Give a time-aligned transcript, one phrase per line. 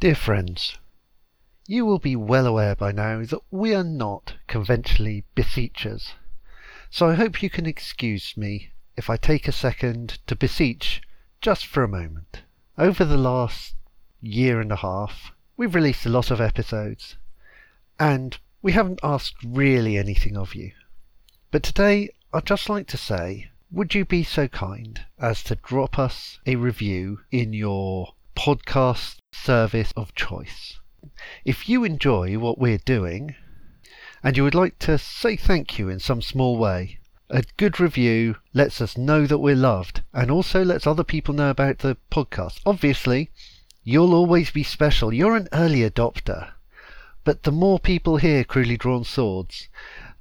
[0.00, 0.78] Dear friends,
[1.66, 6.14] you will be well aware by now that we are not conventionally beseechers,
[6.88, 11.02] so I hope you can excuse me if I take a second to beseech
[11.42, 12.44] just for a moment.
[12.78, 13.74] Over the last
[14.22, 17.18] year and a half, we've released a lot of episodes,
[17.98, 20.72] and we haven't asked really anything of you.
[21.50, 25.98] But today, I'd just like to say, would you be so kind as to drop
[25.98, 30.78] us a review in your podcast service of choice?
[31.44, 33.34] If you enjoy what we're doing,
[34.22, 38.36] and you would like to say thank you in some small way, a good review
[38.52, 42.60] lets us know that we're loved and also lets other people know about the podcast.
[42.66, 43.30] Obviously,
[43.82, 45.12] you'll always be special.
[45.12, 46.52] You're an early adopter.
[47.24, 49.68] But the more people hear Cruelly Drawn Swords,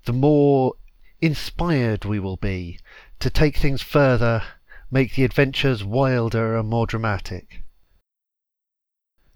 [0.05, 0.76] the more
[1.21, 2.79] inspired we will be
[3.20, 4.43] to take things further,
[4.89, 7.63] make the adventures wilder and more dramatic.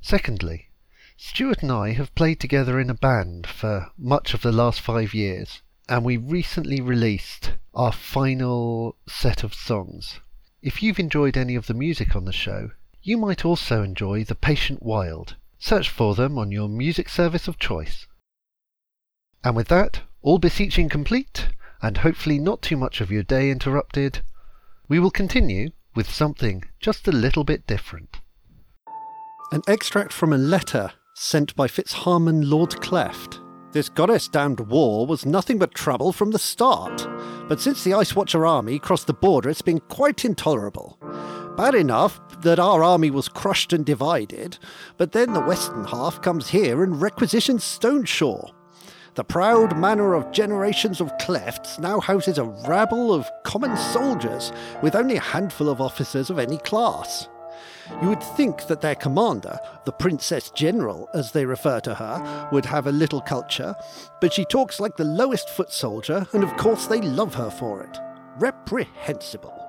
[0.05, 0.67] Secondly,
[1.15, 5.13] Stuart and I have played together in a band for much of the last five
[5.13, 10.19] years, and we recently released our final set of songs.
[10.61, 14.35] If you've enjoyed any of the music on the show, you might also enjoy The
[14.35, 15.37] Patient Wild.
[15.57, 18.05] Search for them on your music service of choice.
[19.41, 21.47] And with that, all beseeching complete,
[21.81, 24.21] and hopefully not too much of your day interrupted,
[24.89, 28.17] we will continue with something just a little bit different.
[29.51, 33.39] An extract from a letter sent by Fitzharmon Lord Cleft.
[33.71, 37.07] This goddess damned war was nothing but trouble from the start,
[37.47, 40.97] but since the Ice Watcher army crossed the border, it's been quite intolerable.
[41.55, 44.57] Bad enough that our army was crushed and divided,
[44.97, 48.51] but then the western half comes here and requisitions Stoneshore.
[49.15, 54.95] The proud manor of generations of clefts now houses a rabble of common soldiers, with
[54.95, 57.27] only a handful of officers of any class.
[58.01, 62.65] You would think that their commander, the Princess General as they refer to her, would
[62.65, 63.75] have a little culture,
[64.21, 67.83] but she talks like the lowest foot soldier, and of course they love her for
[67.83, 67.97] it.
[68.37, 69.59] Reprehensible.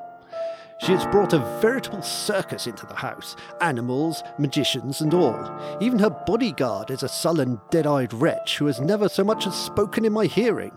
[0.80, 5.78] She has brought a veritable circus into the house animals, magicians, and all.
[5.80, 9.54] Even her bodyguard is a sullen, dead eyed wretch who has never so much as
[9.54, 10.76] spoken in my hearing.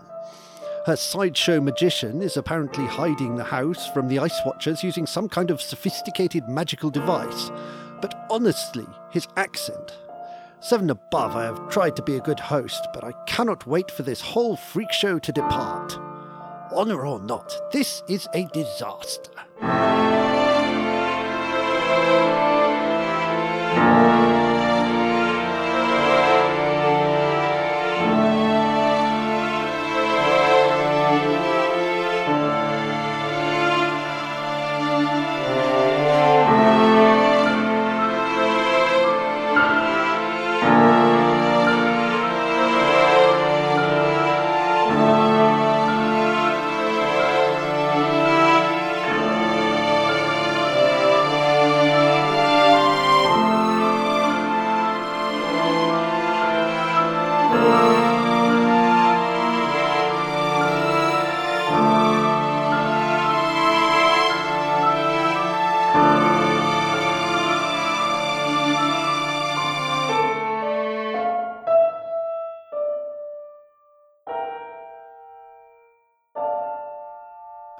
[0.88, 5.50] Her sideshow magician is apparently hiding the house from the Ice Watchers using some kind
[5.50, 7.50] of sophisticated magical device.
[8.00, 9.98] But honestly, his accent.
[10.60, 14.02] Seven above, I have tried to be a good host, but I cannot wait for
[14.02, 15.92] this whole freak show to depart.
[16.72, 19.32] Honour or not, this is a disaster.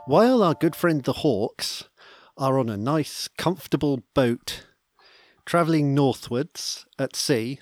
[0.08, 1.84] While our good friend the Hawks
[2.38, 4.64] are on a nice, comfortable boat
[5.44, 7.60] travelling northwards at sea,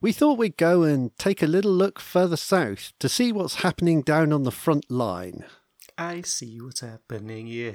[0.00, 4.00] we thought we'd go and take a little look further south to see what's happening
[4.00, 5.44] down on the front line.
[5.98, 7.72] I see what's happening, yeah.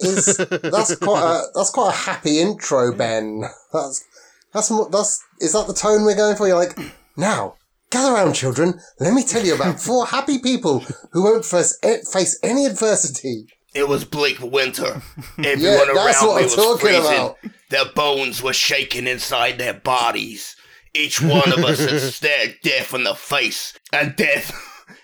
[0.00, 3.44] Is, that's quite a that's quite a happy intro, Ben.
[3.72, 4.04] That's
[4.52, 6.48] that's that's is that the tone we're going for?
[6.48, 6.76] You're like,
[7.16, 7.54] now
[7.94, 8.80] gather round, children.
[9.00, 10.80] Let me tell you about four happy people
[11.12, 13.46] who won't face, eh, face any adversity.
[13.74, 15.00] It was bleak winter.
[15.38, 17.00] Yeah, Everyone that's around what me I'm was freezing.
[17.00, 17.38] about.
[17.70, 20.54] Their bones were shaking inside their bodies.
[20.94, 24.52] Each one of us had stared death in the face, and death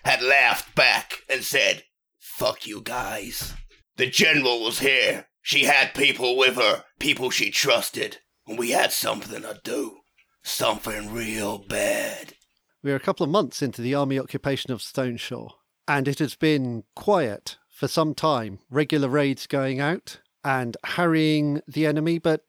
[0.05, 1.83] had laughed back and said,
[2.19, 3.55] Fuck you guys.
[3.97, 5.27] The general was here.
[5.43, 9.99] She had people with her, people she trusted, and we had something to do.
[10.43, 12.35] Something real bad.
[12.83, 15.51] We're a couple of months into the army occupation of Stoneshore,
[15.87, 18.61] and it has been quiet for some time.
[18.71, 22.45] Regular raids going out and harrying the enemy, but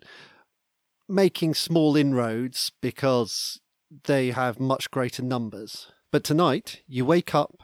[1.10, 3.60] making small inroads because
[4.06, 5.92] they have much greater numbers.
[6.12, 7.64] But tonight, you wake up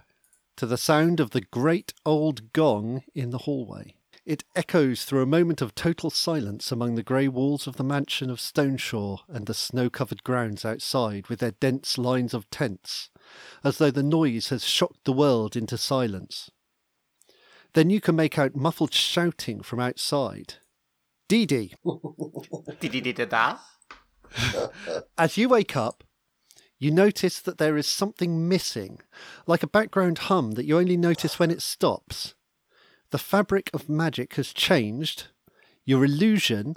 [0.58, 3.97] to the sound of the great old gong in the hallway.
[4.28, 8.30] It echoes through a moment of total silence among the grey walls of the mansion
[8.30, 13.10] of Stoneshore and the snow covered grounds outside with their dense lines of tents,
[13.64, 16.52] as though the noise has shocked the world into silence.
[17.72, 20.56] Then you can make out muffled shouting from outside.
[21.30, 21.74] Dee Dee,
[25.18, 26.04] as you wake up,
[26.78, 29.00] you notice that there is something missing,
[29.46, 32.36] like a background hum that you only notice when it stops.
[33.12, 35.28] The fabric of magic has changed.
[35.86, 36.76] Your illusion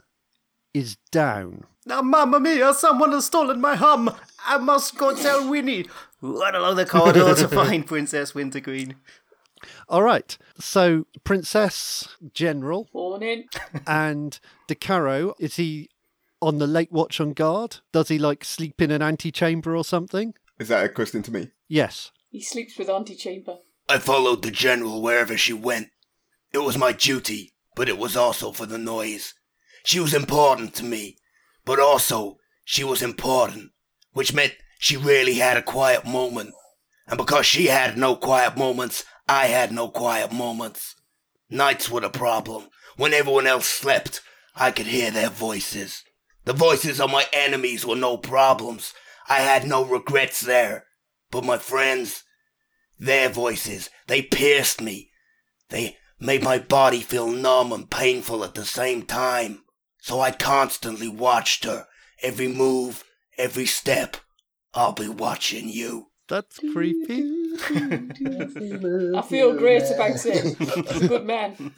[0.72, 1.64] is down.
[1.86, 4.14] Now, Mamma Mia, someone has stolen my hum.
[4.46, 5.86] I must go tell Winnie.
[6.20, 8.94] Run along the corridor to find Princess Wintergreen.
[9.88, 10.36] All right.
[10.58, 13.46] So, Princess General Morning.
[13.86, 14.38] and
[14.68, 15.88] DeCaro, is he
[16.40, 17.78] on the late watch on guard?
[17.92, 20.34] Does he like sleep in an antechamber or something?
[20.58, 21.50] Is that a question to me?
[21.68, 22.12] Yes.
[22.30, 23.58] He sleeps with Auntie Chamber.
[23.88, 25.88] I followed the general wherever she went.
[26.52, 29.35] It was my duty, but it was also for the noise.
[29.85, 31.17] She was important to me,
[31.64, 33.70] but also she was important,
[34.12, 36.55] which meant she rarely had a quiet moment.
[37.06, 40.97] And because she had no quiet moments, I had no quiet moments.
[41.49, 42.69] Nights were the problem.
[42.97, 44.20] When everyone else slept,
[44.55, 46.02] I could hear their voices.
[46.44, 48.93] The voices of my enemies were no problems.
[49.29, 50.87] I had no regrets there.
[51.31, 52.25] But my friends,
[52.99, 55.11] their voices, they pierced me.
[55.69, 59.62] They made my body feel numb and painful at the same time.
[60.02, 61.87] So I constantly watched her.
[62.22, 63.05] Every move,
[63.38, 64.19] every step.
[64.75, 66.08] I'll be watching you.
[66.28, 67.56] That's creepy.
[67.64, 70.56] I feel great about it.
[70.88, 71.72] He's a good man.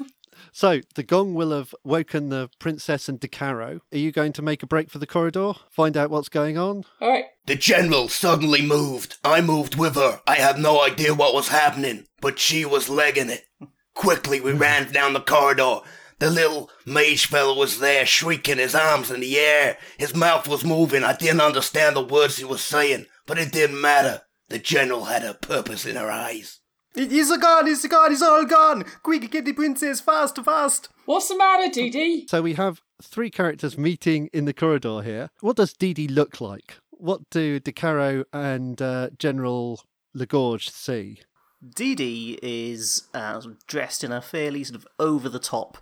[0.54, 3.80] So, the gong will have woken the princess and DeCaro.
[3.90, 5.54] Are you going to make a break for the corridor?
[5.70, 6.84] Find out what's going on?
[7.00, 7.24] All right.
[7.46, 9.16] The general suddenly moved.
[9.24, 10.20] I moved with her.
[10.26, 13.46] I had no idea what was happening, but she was legging it.
[13.94, 15.80] Quickly, we ran down the corridor.
[16.18, 19.76] The little mage fellow was there, shrieking his arms in the air.
[19.98, 21.02] His mouth was moving.
[21.02, 24.22] I didn't understand the words he was saying, but it didn't matter.
[24.48, 26.60] The general had a purpose in her eyes.
[26.94, 28.84] He's a gone, he's a gone, he's all gone.
[29.02, 30.90] Quick, get the princess, fast, fast.
[31.06, 32.26] What's the matter, Dee Dee?
[32.28, 35.30] So, we have three characters meeting in the corridor here.
[35.40, 36.76] What does Dee Dee look like?
[36.90, 39.80] What do DeCaro and uh, General
[40.16, 41.20] Legorge see?
[41.66, 45.78] Dee Dee is uh, dressed in a fairly sort of over the top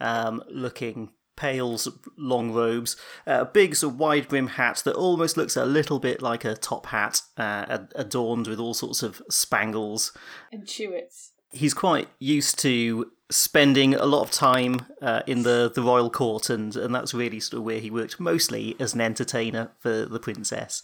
[0.00, 4.94] um, looking pale sort of long robes, a big sort of wide brim hat that
[4.96, 9.22] almost looks a little bit like a top hat, uh, adorned with all sorts of
[9.30, 10.12] spangles.
[10.52, 11.30] And Chewits.
[11.50, 16.50] He's quite used to spending a lot of time uh, in the, the royal court,
[16.50, 20.18] and, and that's really sort of where he worked mostly as an entertainer for the
[20.18, 20.82] princess.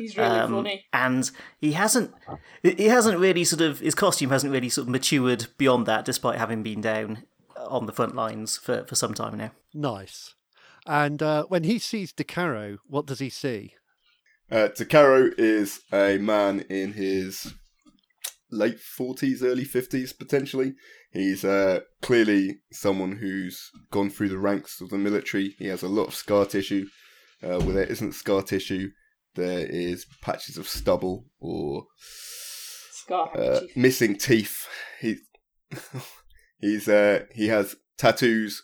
[0.00, 0.84] He's really Um, funny.
[0.92, 1.30] and
[1.60, 2.12] he hasn't
[2.62, 6.38] he hasn't really sort of his costume hasn't really sort of matured beyond that despite
[6.38, 7.24] having been down
[7.56, 10.34] on the front lines for, for some time now Nice.
[10.86, 13.74] And uh, when he sees DeCaro, what does he see?
[14.50, 17.52] Uh, DeCaro is a man in his
[18.50, 20.74] late 40s, early 50s, potentially.
[21.12, 25.54] He's uh, clearly someone who's gone through the ranks of the military.
[25.58, 26.86] He has a lot of scar tissue.
[27.42, 28.90] Uh, where there isn't scar tissue,
[29.34, 31.86] there is patches of stubble or
[32.92, 34.66] Scar uh, missing teeth.
[35.00, 35.16] He
[36.60, 38.62] he's uh, he has tattoos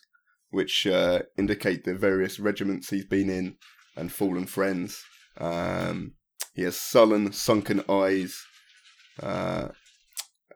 [0.50, 3.56] which uh, indicate the various regiments he's been in
[3.96, 5.04] and fallen friends.
[5.38, 6.14] Um,
[6.54, 8.42] he has sullen, sunken eyes
[9.22, 9.68] uh,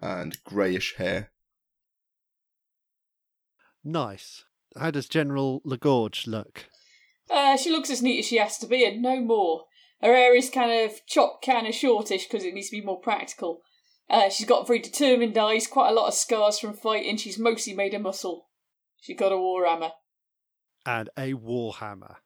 [0.01, 1.31] and greyish hair.
[3.85, 4.45] Nice.
[4.79, 6.67] How does General Lagorge look?
[7.31, 9.65] Uh, she looks as neat as she has to be, and no more.
[10.01, 13.01] Her hair is kind of chopped, kind of shortish because it needs to be more
[13.01, 13.61] practical.
[14.09, 17.17] Uh, she's got very determined eyes, quite a lot of scars from fighting.
[17.17, 18.49] She's mostly made of muscle.
[19.01, 19.91] She's got a war hammer.
[20.85, 22.17] And a warhammer.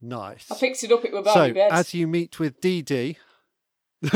[0.00, 0.50] Nice.
[0.50, 1.04] I picked it up.
[1.04, 3.16] It was so, Barbie as you meet with Dee,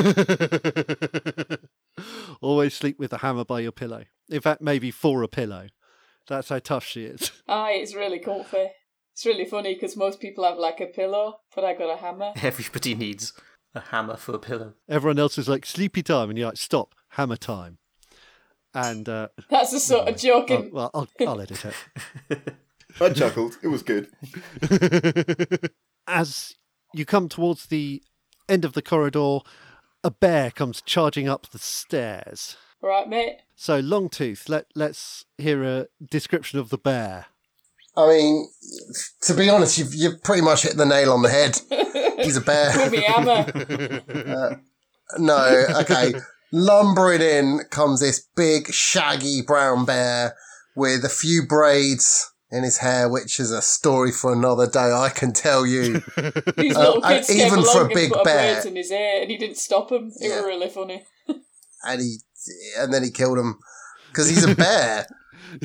[2.40, 4.04] always sleep with a hammer by your pillow.
[4.28, 5.66] In fact, maybe for a pillow.
[6.28, 7.32] That's how tough she is.
[7.48, 8.68] Aye, it's really comfy.
[9.20, 12.32] It's really funny because most people have like a pillow, but I got a hammer.
[12.42, 13.34] everybody needs
[13.74, 16.94] a hammer for a pillow Everyone else is like sleepy time, and you're like, stop,
[17.10, 17.76] hammer time.
[18.72, 20.46] And uh, That's the sort of joke.
[20.50, 22.54] oh, in- well, I'll, I'll edit it.
[22.98, 23.58] I chuckled.
[23.62, 24.08] It was good.
[26.06, 26.54] As
[26.94, 28.02] you come towards the
[28.48, 29.40] end of the corridor,
[30.02, 32.56] a bear comes charging up the stairs.
[32.80, 33.40] Right, mate.
[33.54, 37.26] So, Longtooth, let, let's hear a description of the bear.
[37.96, 38.48] I mean,
[39.22, 41.58] to be honest, you've, you've pretty much hit the nail on the head.
[42.24, 42.72] He's a bear.
[42.76, 44.60] With me hammer.
[45.18, 46.14] No, okay.
[46.52, 50.36] Lumbering in comes this big, shaggy brown bear
[50.76, 54.92] with a few braids in his hair, which is a story for another day.
[54.92, 55.94] I can tell you.
[56.56, 58.54] These Uh, little and kids came even along for a and big put bear.
[58.62, 60.12] braid in his hair, and he didn't stop him.
[60.20, 60.36] It Yeah.
[60.36, 61.04] was really funny.
[61.84, 62.18] and he
[62.78, 63.58] and then he killed him
[64.12, 65.06] because he's a bear.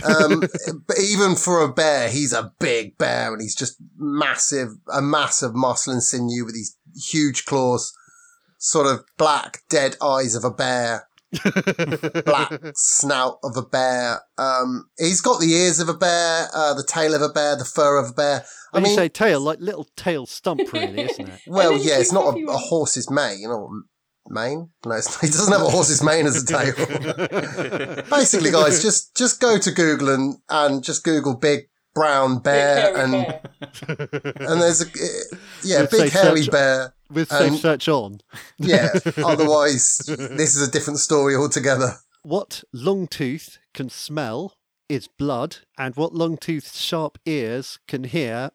[0.04, 0.40] Um,
[0.88, 5.54] but even for a bear, he's a big bear, and he's just massive, a massive
[5.54, 6.78] muscle and sinew with these
[7.10, 7.94] huge claws,
[8.58, 11.08] sort of black dead eyes of a bear,
[12.26, 14.22] black snout of a bear.
[14.38, 17.66] Um, he's got the ears of a bear, uh, the tail of a bear, the
[17.66, 18.46] fur of a bear.
[18.74, 21.40] I When mean, you say tail, like little tail stump, really, isn't it?
[21.48, 23.70] well, yeah, it's not a, a horse's mane, you know.
[24.28, 24.70] Mane?
[24.86, 26.74] No, it's, he doesn't have a horse's mane as a tail.
[28.10, 33.00] Basically, guys, just just go to Google and and just Google big brown bear hairy
[33.00, 33.42] and bear.
[34.40, 36.94] and there's a uh, yeah With big hairy search- bear.
[37.12, 38.22] With Um, safe search on.
[38.58, 38.90] Yeah.
[39.24, 41.98] Otherwise, this is a different story altogether.
[42.24, 44.56] What Longtooth can smell
[44.90, 48.50] is blood, and what long Longtooth's sharp ears can hear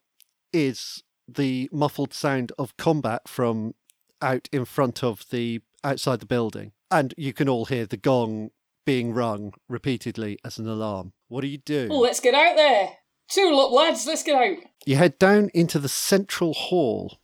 [0.53, 3.75] is the muffled sound of combat from
[4.23, 6.73] out in front of the outside the building.
[6.91, 8.51] And you can all hear the gong
[8.85, 11.13] being rung repeatedly as an alarm.
[11.29, 11.89] What do you do?
[11.91, 12.91] Oh, let's get out there.
[13.29, 14.07] Two up, lads.
[14.07, 14.59] Let's get out.
[14.85, 17.19] You head down into the central hall,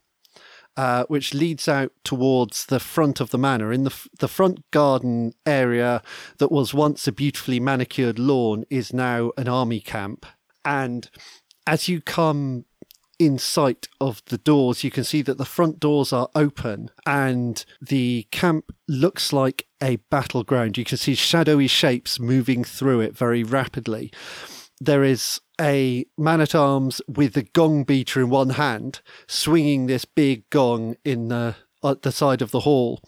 [0.77, 3.73] uh, which leads out towards the front of the manor.
[3.73, 6.03] In the f- the front garden area
[6.39, 10.25] that was once a beautifully manicured lawn is now an army camp.
[10.65, 11.11] And
[11.67, 12.67] as you come
[13.19, 17.65] in sight of the doors, you can see that the front doors are open and
[17.81, 20.77] the camp looks like a battleground.
[20.77, 24.13] You can see shadowy shapes moving through it very rapidly
[24.81, 30.05] there is a man at arms with a gong beater in one hand, swinging this
[30.05, 33.01] big gong in the at the side of the hall.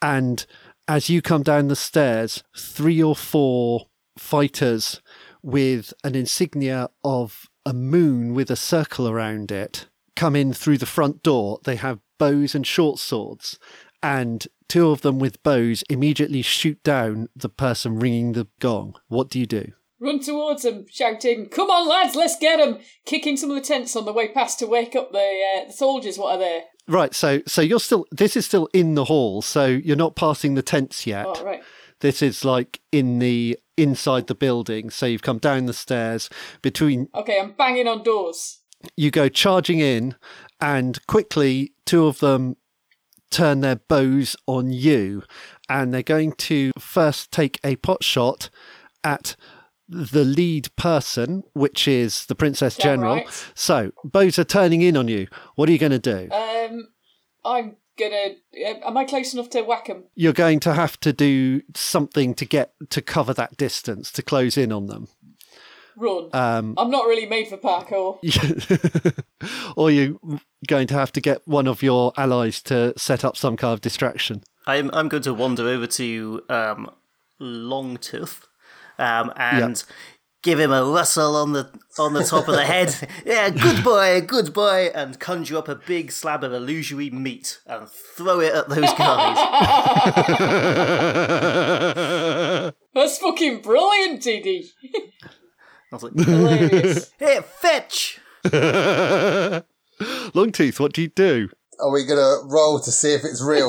[0.00, 0.44] And
[0.88, 5.00] as you come down the stairs, three or four fighters
[5.42, 10.86] with an insignia of a moon with a circle around it come in through the
[10.86, 11.58] front door.
[11.64, 13.58] They have bows and short swords,
[14.02, 18.96] and two of them with bows immediately shoot down the person ringing the gong.
[19.08, 19.72] What do you do?
[20.00, 22.80] Run towards them, shouting, Come on, lads, let's get them!
[23.06, 25.72] Kicking some of the tents on the way past to wake up the, uh, the
[25.72, 26.64] soldiers what are they?
[26.88, 30.56] Right, so so you're still this is still in the hall, so you're not passing
[30.56, 31.26] the tents yet.
[31.28, 31.62] Oh, right.
[32.02, 34.90] This is like in the inside the building.
[34.90, 36.28] So you've come down the stairs
[36.60, 38.60] between Okay, I'm banging on doors.
[38.96, 40.16] you go charging in
[40.60, 42.56] and quickly two of them
[43.30, 45.22] turn their bows on you
[45.68, 48.50] and they're going to first take a pot shot
[49.04, 49.36] at
[49.88, 53.16] the lead person, which is the Princess General.
[53.16, 53.46] right.
[53.54, 55.28] So bows are turning in on you.
[55.54, 56.28] What are you going to do?
[56.32, 56.88] Um,
[57.44, 57.76] I'm
[58.08, 58.34] gonna.
[58.54, 60.04] Uh, am I close enough to whack them?
[60.14, 64.56] you're going to have to do something to get to cover that distance to close
[64.56, 65.08] in on them
[65.96, 66.28] Run.
[66.32, 68.18] um I'm not really made for parkour.
[69.76, 70.16] or you're
[70.66, 73.80] going to have to get one of your allies to set up some kind of
[73.80, 76.90] distraction I'm I'm going to wander over to um,
[77.40, 78.42] Longtooth
[78.98, 79.82] um, and
[80.42, 82.94] give him a rustle on the on the top of the head.
[83.24, 87.88] Yeah, good boy, good boy, and conjure up a big slab of illusory meat and
[87.88, 89.36] throw it at those guys.
[92.94, 94.64] That's fucking brilliant, TD.
[95.24, 95.28] I
[95.94, 97.12] was like, Hilarious.
[97.18, 98.18] hey, fetch!
[100.34, 103.68] longtooth what do you do Are we gonna roll to see if it's real?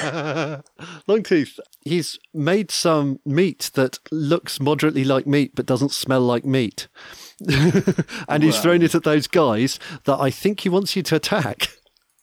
[1.08, 6.88] longtooth he's made some meat that looks moderately like meat but doesn't smell like meat
[8.28, 11.68] and he's thrown it at those guys that i think he wants you to attack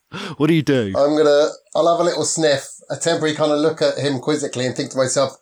[0.38, 1.50] what do you do I'm gonna.
[1.75, 4.91] I'll have a little sniff, a temporary kind of look at him quizzically, and think
[4.91, 5.34] to myself,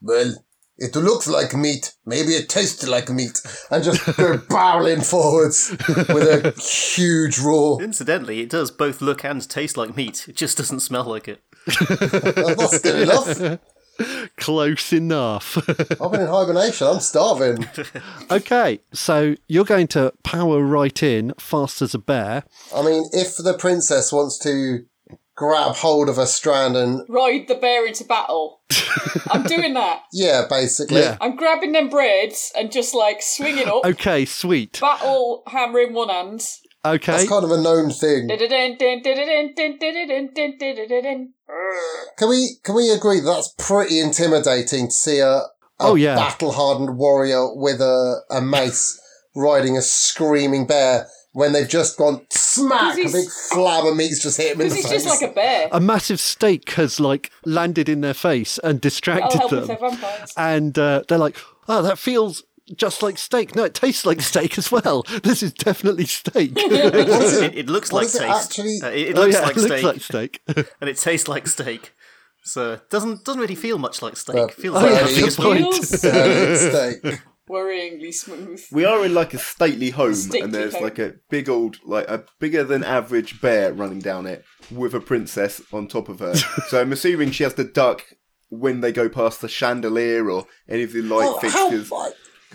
[0.00, 0.34] "Well,
[0.78, 1.94] it looks like meat.
[2.04, 3.38] Maybe it tastes like meat."
[3.70, 7.82] And just go barreling forwards with a huge roar.
[7.82, 10.28] Incidentally, it does both look and taste like meat.
[10.28, 11.42] It just doesn't smell like it.
[11.66, 13.58] That's good enough.
[14.36, 16.86] close enough I've been in hibernation.
[16.86, 17.66] I'm starving.
[18.30, 22.42] Okay, so you're going to power right in, fast as a bear.
[22.74, 24.84] I mean, if the princess wants to
[25.36, 28.62] grab hold of a strand and Ride the bear into battle.
[29.30, 30.02] I'm doing that.
[30.12, 31.00] yeah, basically.
[31.00, 31.18] Yeah.
[31.20, 33.84] I'm grabbing them braids and just like swinging up.
[33.84, 34.80] Okay, sweet.
[34.80, 36.44] Battle hammer in one hand.
[36.94, 38.28] Okay, That's kind of a known thing.
[42.18, 45.44] Can we can we agree that that's pretty intimidating to see a, a
[45.78, 46.14] Oh, yeah.
[46.16, 48.98] battle hardened warrior with a, a mace
[49.34, 52.94] riding a screaming bear when they've just gone smack!
[52.98, 55.02] A big flab of meat's just hit him in the Because face.
[55.02, 55.68] he's just like a bear.
[55.72, 60.32] A massive steak has like landed in their face and distracted help them, they're vampires.
[60.38, 61.36] and uh, they're like,
[61.68, 62.42] "Oh, that feels."
[62.74, 63.54] Just like steak.
[63.54, 65.04] No, it tastes like steak as well.
[65.22, 66.52] This is definitely steak.
[66.56, 68.22] It, it looks What like steak.
[68.22, 70.66] it actually- Uh, it, it Oh, looks yeah, like it steak, looks like steak.
[70.80, 71.92] and it tastes like steak.
[72.44, 74.36] So it doesn't doesn't really feel much like steak.
[74.36, 75.74] But- It feels Oh, like yeah, nothing good point.
[75.84, 77.20] Steak.
[77.48, 78.60] worryingly smooth.
[78.72, 80.82] We are in like a stately home, Stately and there's home.
[80.82, 85.00] like a big old, like a bigger than average bear running down it with a
[85.00, 86.34] princess on top of her.
[86.34, 88.02] so I'm assuming she has to duck
[88.48, 91.92] when they go past the chandelier or any of the light Oh, how, fixtures.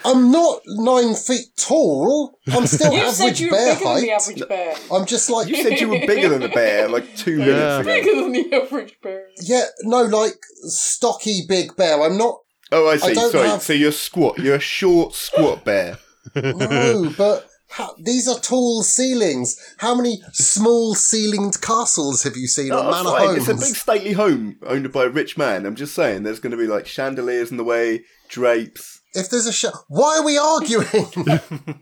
[0.06, 2.38] I'm not nine feet tall.
[2.52, 4.10] I'm still You said average you were bear bigger than the height.
[4.22, 4.76] average bear.
[4.92, 7.84] I'm just like You said you were bigger than a bear like two minutes ago.
[7.84, 9.28] Bigger than the average bear.
[9.42, 12.02] yeah, no, like stocky big bear.
[12.02, 12.40] I'm not.
[12.72, 13.14] Oh, I see.
[13.14, 13.48] don't Sorry.
[13.48, 14.38] have- So you're squat.
[14.40, 15.98] You're a short squat bear.
[16.36, 19.58] No, but how, these are tall ceilings.
[19.78, 23.28] How many small ceilinged castles have you seen on Oh, manor fine.
[23.36, 23.50] homes?
[23.50, 25.66] It's a big stately home owned by a rich man.
[25.66, 29.01] I'm just saying, there's going to be like chandeliers in the way, drapes.
[29.14, 30.88] If there's a sh- why are we arguing?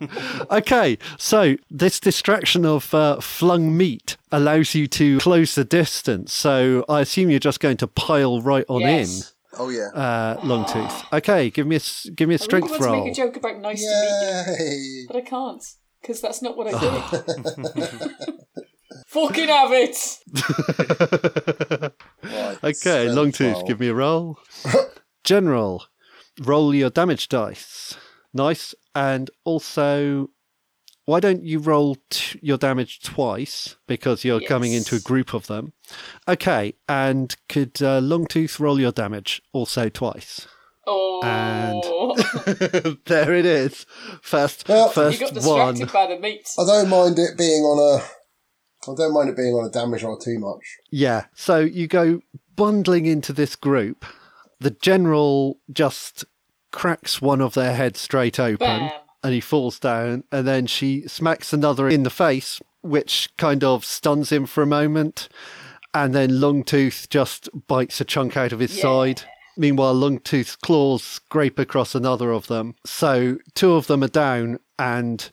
[0.52, 6.34] Okay, so this distraction of uh, flung meat allows you to close the distance.
[6.34, 9.34] So I assume you're just going to pile right on Yes.
[9.60, 9.90] oh yeah.
[9.94, 11.14] in, uh, Longtooth.
[11.14, 13.04] Okay, give me a s- give me a I really strength want to roll.
[13.06, 14.70] make a joke about nice to meet
[15.02, 15.64] you, but I can't.
[16.02, 16.90] Because that's not what I do.
[19.08, 20.18] Fucking have it!
[22.24, 23.54] Right, Okay, long tooth.
[23.56, 23.64] roll.
[23.68, 24.38] give me a roll.
[25.24, 25.84] General,
[26.42, 27.96] roll your damage dice.
[28.34, 30.30] Nice, and also.
[31.06, 35.48] Why don't you roll t- your damage twice because you're coming into a group of
[35.48, 35.74] them?
[36.28, 40.48] Okay, and could uh, Longtooth roll your damage also twice?
[40.86, 42.16] Oh.
[43.06, 43.88] there it is.
[44.22, 45.80] First, Well- you first got one.
[45.92, 46.48] by the meat.
[46.60, 48.04] I don't mind it being on a.
[48.92, 50.62] I don't mind it being on a damage roll too much.
[50.92, 51.26] Yeah.
[51.34, 52.22] So you go
[52.56, 54.06] bundling into this group.
[54.60, 56.26] The general just
[56.72, 58.92] cracks one of their heads straight open Bam.
[59.24, 60.24] and he falls down.
[60.32, 64.68] And then she smacks another in the face, which kind of stuns him for a
[64.68, 65.30] moment.
[65.94, 68.82] And then Longtooth just bites a chunk out of his Yeah.
[68.84, 69.22] side.
[69.58, 72.76] Meanwhile, Longtooth's claws scrape across another of them.
[72.86, 75.30] So two of them are down, and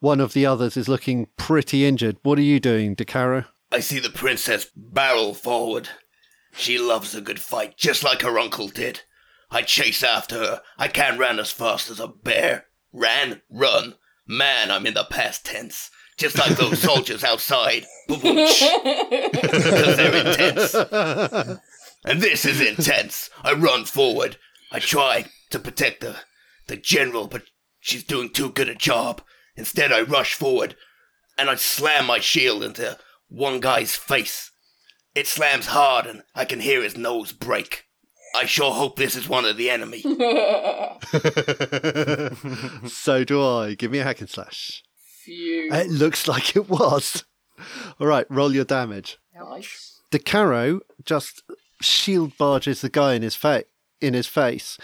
[0.00, 2.16] one of the others is looking pretty injured.
[2.22, 3.44] What are you doing, DeCaro?
[3.70, 5.88] I see the princess barrel forward.
[6.52, 9.02] She loves a good fight, just like her uncle did.
[9.50, 10.62] I chase after her.
[10.78, 12.66] I can't run as fast as a bear.
[12.92, 13.94] Ran, run.
[14.26, 15.90] Man, I'm in the past tense.
[16.16, 17.86] Just like those soldiers outside.
[18.08, 18.60] Because
[19.96, 20.74] they're intense.
[22.04, 23.30] And this is intense.
[23.42, 24.36] I run forward.
[24.72, 26.16] I try to protect the,
[26.66, 27.42] the general, but
[27.80, 29.22] she's doing too good a job.
[29.56, 30.76] Instead, I rush forward
[31.36, 34.49] and I slam my shield into one guy's face.
[35.14, 37.86] It slams hard and I can hear his nose break.
[38.34, 40.02] I sure hope this is one of the enemy.
[42.88, 43.74] so do I.
[43.74, 44.84] Give me a hack and slash.
[45.24, 45.72] Phew.
[45.72, 47.24] It looks like it was.
[47.98, 49.18] All right, roll your damage.
[49.34, 50.00] Nice.
[50.10, 51.42] DeCaro just
[51.80, 53.64] shield barges the guy in his fa-
[54.00, 54.78] in his face,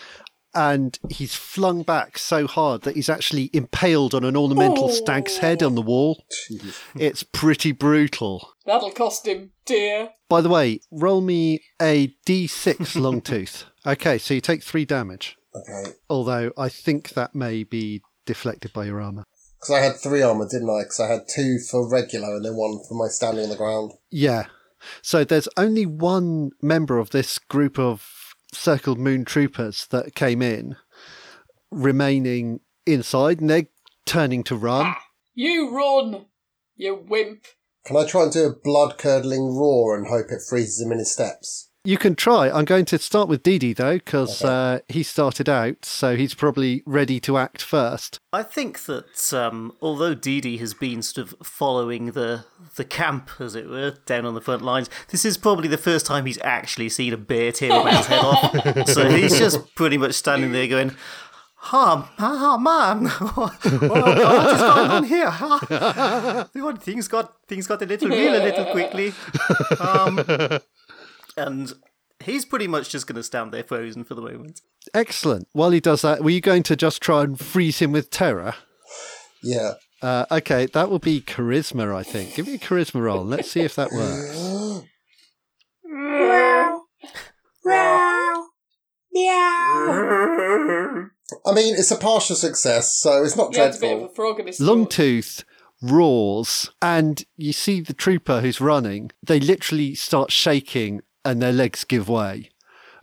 [0.56, 5.62] and he's flung back so hard that he's actually impaled on an ornamental stag's head
[5.62, 6.24] on the wall.
[6.96, 8.54] It's pretty brutal.
[8.64, 10.10] That'll cost him, dear.
[10.28, 13.64] By the way, roll me a d6 long tooth.
[13.86, 15.36] Okay, so you take three damage.
[15.54, 15.92] Okay.
[16.08, 19.24] Although I think that may be deflected by your armor.
[19.60, 20.82] Because I had three armor, didn't I?
[20.82, 23.92] Because I had two for regular and then one for my standing on the ground.
[24.10, 24.46] Yeah.
[25.02, 28.15] So there's only one member of this group of
[28.52, 30.76] circled moon troopers that came in
[31.70, 33.66] remaining inside and they're
[34.04, 34.94] turning to run.
[35.34, 36.26] You run,
[36.76, 37.44] you wimp.
[37.84, 40.98] Can I try and do a blood curdling roar and hope it freezes him in
[40.98, 41.70] his steps?
[41.86, 42.50] You can try.
[42.50, 46.34] I'm going to start with Dee Dee though, because uh, he started out, so he's
[46.34, 48.18] probably ready to act first.
[48.32, 52.44] I think that um, although Dee Dee has been sort of following the
[52.74, 56.06] the camp, as it were, down on the front lines, this is probably the first
[56.06, 58.88] time he's actually seen a bear tear a man's head off.
[58.88, 60.96] So he's just pretty much standing there going,
[61.72, 64.08] "Ah, ah, man, what, what
[64.54, 65.30] is going on here?
[66.82, 69.12] Things got things got a little real a little quickly."
[69.78, 70.60] Um,
[71.36, 71.72] and
[72.20, 74.60] he's pretty much just going to stand there frozen for the moment.
[74.94, 75.48] Excellent.
[75.52, 78.54] While he does that, were you going to just try and freeze him with terror?
[79.42, 79.74] Yeah.
[80.02, 82.34] Uh, okay, that will be charisma, I think.
[82.34, 83.22] Give me a charisma roll.
[83.22, 84.82] and Let's see if that works.
[89.12, 91.06] Meow.
[91.44, 94.04] I mean, it's a partial success, so it's not You had a bit of dreadful.
[94.06, 95.44] a frog in his Longtooth
[95.82, 99.10] roars, and you see the trooper who's running.
[99.22, 102.50] They literally start shaking, and their legs give way.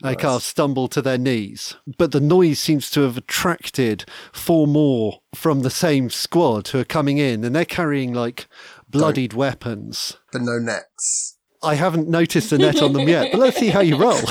[0.01, 1.77] They kind of stumble to their knees.
[1.97, 6.85] But the noise seems to have attracted four more from the same squad who are
[6.85, 8.47] coming in, and they're carrying like
[8.89, 10.17] bloodied weapons.
[10.33, 11.37] But no nets.
[11.63, 14.19] I haven't noticed a net on them yet, but let's see how you roll.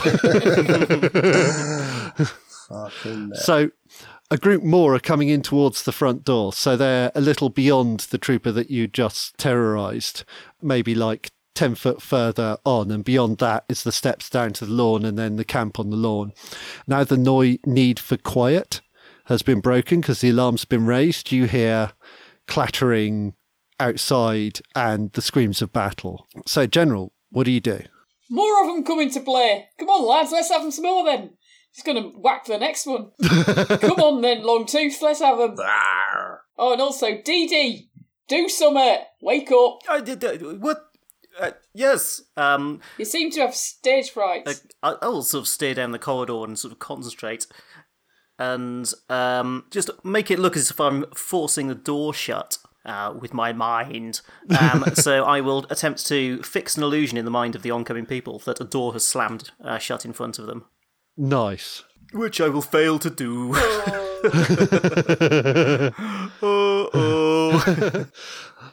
[3.34, 3.70] So,
[4.30, 6.52] a group more are coming in towards the front door.
[6.52, 10.24] So they're a little beyond the trooper that you just terrorized,
[10.62, 12.90] maybe like 10 foot further on.
[12.90, 15.90] And beyond that is the steps down to the lawn and then the camp on
[15.90, 16.32] the lawn.
[16.86, 18.80] Now, the noi- need for quiet
[19.26, 21.32] has been broken because the alarm's been raised.
[21.32, 21.92] You hear
[22.46, 23.34] clattering
[23.78, 26.28] outside and the screams of battle.
[26.46, 27.80] So, General, what do you do?
[28.30, 29.68] More of them come into play.
[29.78, 31.30] Come on, lads, let's have them some more then.
[31.74, 33.12] He's going to whack the next one.
[33.22, 35.56] Come on then, Longtooth, let's have them.
[36.58, 37.88] Oh, and also, Dee Dee,
[38.28, 38.96] do summer.
[39.22, 39.78] Wake up.
[39.88, 40.22] I did.
[40.22, 40.84] Uh, what?
[41.40, 42.22] Uh, yes.
[42.36, 42.80] Um.
[42.98, 44.42] You seem to have stage fright.
[44.46, 44.54] I,
[44.90, 47.46] I- I'll sort of stare down the corridor and sort of concentrate,
[48.38, 52.58] and um, just make it look as if I'm forcing the door shut.
[52.84, 54.22] Uh, with my mind.
[54.60, 58.06] Um, so I will attempt to fix an illusion in the mind of the oncoming
[58.06, 60.64] people that a door has slammed uh, shut in front of them.
[61.16, 61.84] Nice.
[62.12, 63.52] Which I will fail to do.
[66.42, 68.06] oh, oh.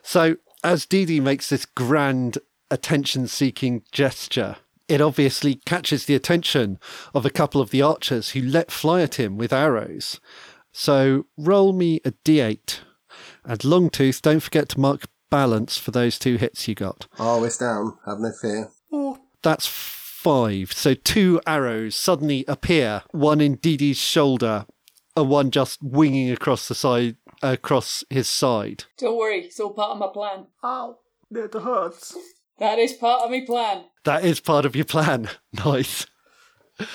[0.02, 2.40] So, as Dee Dee makes this grand
[2.72, 6.80] attention seeking gesture, it obviously catches the attention
[7.14, 10.20] of a couple of the archers who let fly at him with arrows.
[10.72, 12.80] So, roll me a d8.
[13.44, 17.08] And Longtooth, don't forget to mark balance for those two hits you got.
[17.20, 17.98] Oh, it's down.
[18.06, 18.70] Have no fear.
[19.44, 20.74] That's five.
[20.74, 24.66] So, two arrows suddenly appear one in Dee Dee's shoulder
[25.16, 27.16] and one just winging across the side.
[27.42, 28.84] Across his side.
[28.98, 30.48] Don't worry, it's all part of my plan.
[30.62, 30.98] Ow.
[31.32, 32.18] It hurts.
[32.60, 33.84] That is part of my plan.
[34.06, 35.30] That is part of your plan.
[35.66, 36.06] Nice.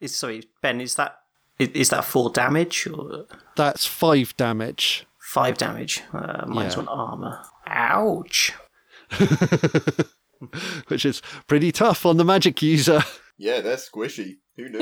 [0.00, 1.16] Is, sorry, Ben, is that
[1.60, 5.06] is, is that four damage or That's five damage.
[5.20, 6.02] five damage?
[6.12, 6.78] Uh, minus Yeah.
[6.82, 7.40] one armor.
[7.68, 8.52] Ouch.
[10.88, 13.04] which is pretty tough on the magic user.
[13.38, 14.38] Yeah, they're squishy.
[14.56, 14.78] Who knew?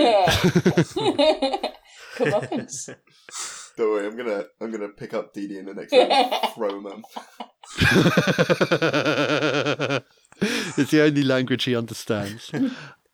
[2.17, 2.95] Comeuppance.
[3.81, 6.35] Don't worry, I'm gonna I'm gonna pick up Dee Dee in the next round and
[6.55, 7.05] throw him at him.
[10.77, 12.53] it's the only language he understands.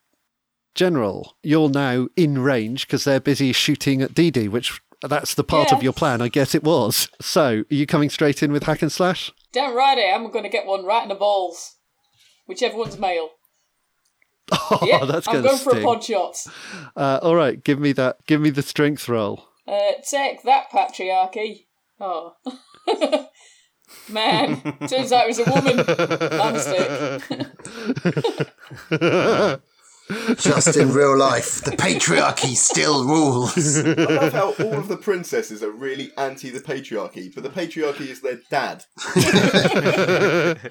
[0.74, 5.44] General, you're now in range because they're busy shooting at Dee Dee, which that's the
[5.44, 6.20] part of your plan.
[6.20, 7.10] I guess it was.
[7.20, 9.32] So, are you coming straight in with hack and slash?
[9.52, 10.24] Damn right I am.
[10.26, 11.76] I'm going to get one right in the balls.
[12.46, 13.30] Whichever one's male.
[14.52, 16.36] Oh, Yeah, that's I'm going to going for a pod shot.
[16.96, 18.18] Uh, all right, give me that.
[18.26, 19.44] Give me the strength roll.
[19.66, 21.66] Uh, take that, patriarchy.
[22.00, 22.34] Oh.
[24.10, 25.76] Man, turns out it was a woman.
[26.52, 27.22] Mistake.
[30.36, 33.78] Just in real life, the patriarchy still rules.
[33.78, 38.08] I love how all of the princesses are really anti the patriarchy, but the patriarchy
[38.08, 38.84] is their dad.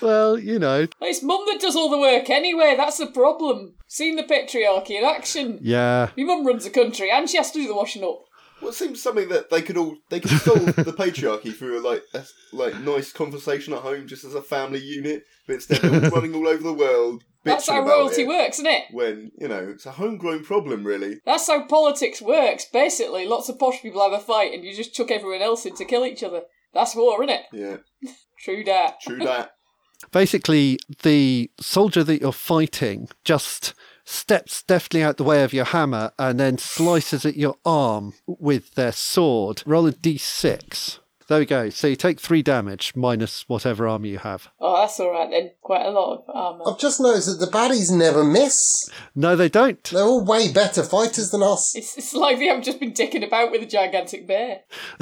[0.00, 3.74] Well, you know, It's mum that does all the work anyway, that's the problem.
[3.88, 5.58] Seen the patriarchy in action.
[5.60, 6.10] yeah.
[6.16, 8.20] My mum runs the country and she has to do the washing up.
[8.60, 11.82] Well, it seems something that they could all they could solve the patriarchy through a,
[11.86, 15.24] like a like nice conversation at home, just as a family unit.
[15.46, 17.24] But instead, they're all running all over the world.
[17.48, 18.84] That's how about royalty it, works, isn't it?
[18.92, 21.20] When you know it's a homegrown problem, really.
[21.24, 22.66] That's how politics works.
[22.72, 25.74] Basically, lots of posh people have a fight and you just chuck everyone else in
[25.76, 26.42] to kill each other.
[26.74, 27.42] That's war, isn't it?
[27.52, 29.00] Yeah, True that.
[29.00, 29.52] true that.
[30.12, 36.12] Basically, the soldier that you're fighting just steps deftly out the way of your hammer
[36.18, 39.62] and then slices at your arm with their sword.
[39.66, 40.98] Roll a d6.
[41.28, 41.68] There we go.
[41.68, 44.48] So you take three damage minus whatever armor you have.
[44.58, 45.50] Oh, that's alright then.
[45.60, 46.64] Quite a lot of armour.
[46.66, 48.88] I've just noticed that the baddies never miss.
[49.14, 49.82] No, they don't.
[49.84, 51.76] They're all way better fighters than us.
[51.76, 54.60] It's, it's like they haven't just been dicking about with a gigantic bear.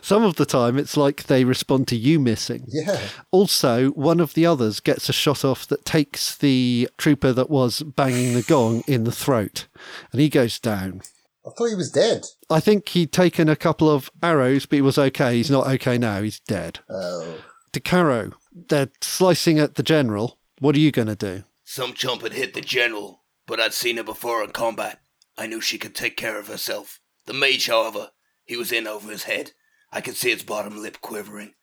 [0.00, 2.66] Some of the time, it's like they respond to you missing.
[2.68, 3.00] Yeah.
[3.32, 7.82] Also, one of the others gets a shot off that takes the trooper that was
[7.82, 9.66] banging the gong in the throat,
[10.12, 11.02] and he goes down.
[11.46, 12.26] I thought he was dead.
[12.50, 15.36] I think he'd taken a couple of arrows, but he was okay.
[15.36, 16.20] He's not okay now.
[16.20, 16.80] He's dead.
[16.88, 17.38] Oh.
[17.72, 20.38] DeCaro, they're slicing at the general.
[20.58, 21.44] What are you going to do?
[21.64, 25.00] Some chump had hit the general, but I'd seen her before in combat.
[25.38, 27.00] I knew she could take care of herself.
[27.26, 28.10] The mage, however,
[28.44, 29.52] he was in over his head.
[29.92, 31.54] I could see his bottom lip quivering.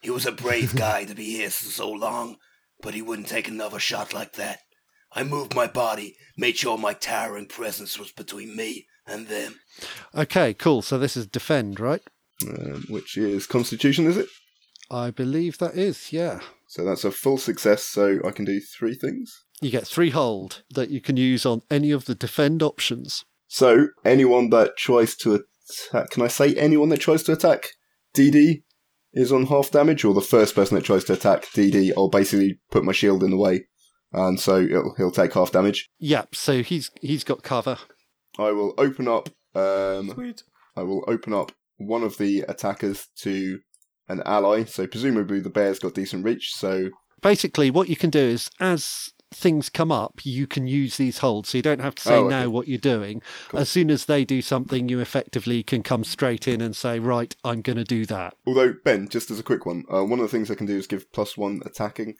[0.00, 2.36] He was a brave guy to be here for so long,
[2.80, 4.60] but he wouldn't take another shot like that.
[5.12, 9.60] I moved my body, made sure my towering presence was between me and them.
[10.14, 10.82] Okay, cool.
[10.82, 12.02] So this is defend, right?
[12.42, 14.28] um, which is Constitution, is it?
[14.90, 16.40] I believe that is, yeah.
[16.68, 17.84] So that's a full success.
[17.84, 19.44] So I can do three things.
[19.60, 23.24] You get three hold that you can use on any of the defend options.
[23.48, 25.42] So anyone that tries to
[25.90, 27.68] attack, can I say anyone that tries to attack
[28.12, 28.62] Dee Dee
[29.12, 32.08] is on half damage, or the first person that tries to attack Dee Dee, I'll
[32.08, 33.66] basically put my shield in the way,
[34.12, 35.88] and so it'll, he'll take half damage.
[36.00, 37.78] Yep, so he's he's got cover.
[38.38, 39.28] I will open up.
[39.54, 40.42] Um, Sweet.
[40.76, 43.60] I will open up one of the attackers to
[44.08, 44.64] an ally.
[44.64, 46.54] So presumably the bear's got decent reach.
[46.54, 46.90] So
[47.22, 51.48] Basically, what you can do is as things come up, you can use these holds.
[51.48, 52.28] So you don't have to say Oh, okay.
[52.44, 53.22] now what you're doing.
[53.48, 53.60] Cool.
[53.60, 57.34] As soon as they do something, you effectively can come straight in and say, right,
[57.42, 58.34] I'm going to do that.
[58.46, 60.76] although Ben, just as a quick one, uh, one of the things I can do
[60.76, 62.16] is give plus one attacking.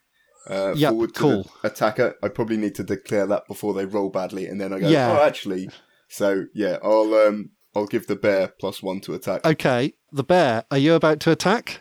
[0.49, 1.43] Uh, Yep, forward to cool.
[1.63, 2.15] the attacker.
[2.23, 5.17] I probably need to declare that before they roll badly, and then I go, Yeah.
[5.19, 5.69] oh, actually.
[6.09, 9.45] So yeah, I'll um, I'll give the bear plus one to attack.
[9.45, 11.81] Okay, the bear, are you about to attack?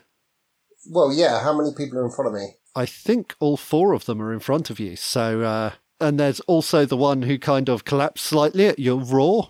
[0.89, 1.41] Well, yeah.
[1.41, 2.55] How many people are in front of me?
[2.75, 4.95] I think all four of them are in front of you.
[4.95, 9.49] So, uh, and there's also the one who kind of collapsed slightly at your roar.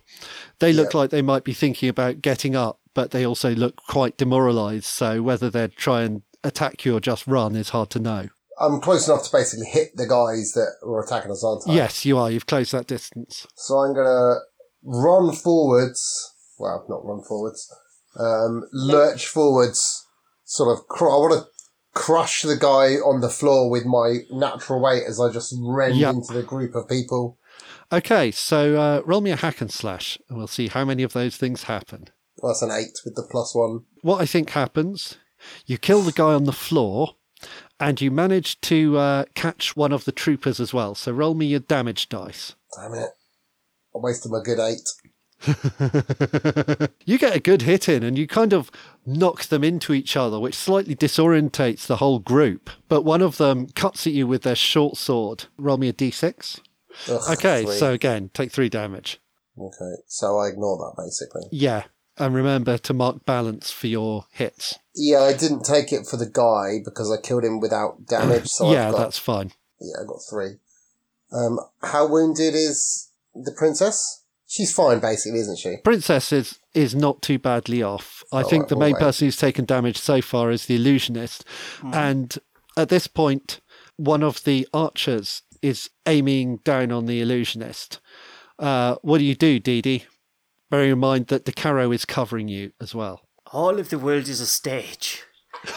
[0.60, 1.00] They look Yeah.
[1.00, 4.86] like they might be thinking about getting up, but they also look quite demoralized.
[4.86, 8.30] So, whether they'd try and attack you or just run is hard to know.
[8.62, 11.74] I'm close enough to basically hit the guys that were attacking us, aren't I?
[11.74, 12.32] Yes, you are.
[12.32, 13.46] You've closed that distance.
[13.56, 14.36] So I'm gonna
[14.86, 16.32] run forwards.
[16.58, 17.68] Well, not run forwards.
[18.18, 20.06] Um, lurch forwards.
[20.46, 20.88] Sort of.
[20.88, 21.50] Cr- I want to
[21.94, 26.14] crush the guy on the floor with my natural weight as I just rend Yep.
[26.16, 27.38] into the group of people.
[27.92, 31.14] Okay, so uh, roll me a hack and slash, and we'll see how many of
[31.14, 32.10] those things happen.
[32.42, 33.82] That's an eight with the plus one.
[34.02, 35.18] What I think happens,
[35.66, 37.16] you kill the guy on the floor,
[37.80, 40.96] and you manage to uh, catch one of the troopers as well.
[40.96, 42.56] So roll me your damage dice.
[42.76, 43.12] Damn it!
[43.96, 44.88] I wasted my good eight.
[47.06, 48.72] you get a good hit in and you kind of
[49.06, 52.70] knock them into each other, which slightly disorientates the whole group.
[52.88, 55.46] But one of them cuts at you with their short sword.
[55.58, 56.60] Roll me a d6.
[57.10, 57.76] Ugh, Okay, three.
[57.76, 59.20] so again, take three damage.
[59.58, 61.44] okay, so I ignore that basically.
[61.52, 61.84] Yeah,
[62.18, 64.80] and remember to mark balance for your hits.
[64.96, 68.48] Yeah, I didn't take it for the guy because I killed him without damage.
[68.50, 69.52] So yeah, I've got, that's fine.
[69.82, 70.52] yeah, I got three.
[71.34, 74.24] Um, how wounded is the princess?
[74.48, 75.78] She's fine, basically, isn't she?
[75.84, 78.24] Princess is, is not too badly off.
[78.32, 79.02] I All think right, the main right.
[79.02, 81.44] person who's taken damage so far is the illusionist.
[81.84, 82.38] And
[82.78, 83.60] at this point,
[83.98, 88.00] one of the archers is aiming down on the illusionist.
[88.60, 90.06] Uh, what do you do, Dee Dee?
[90.70, 93.22] Bearing in mind that DeCaro is covering you as well.
[93.52, 95.24] All of the world is a stage,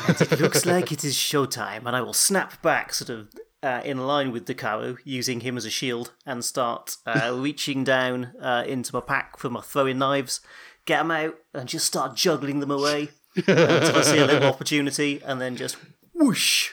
[0.07, 1.87] and it looks like it is showtime.
[1.87, 3.29] And I will snap back, sort of
[3.62, 8.33] uh, in line with DeCaro, using him as a shield, and start uh, reaching down
[8.40, 10.40] uh, into my pack for my throwing knives,
[10.85, 15.21] get them out, and just start juggling them away until I see a little opportunity,
[15.25, 15.77] and then just
[16.14, 16.71] whoosh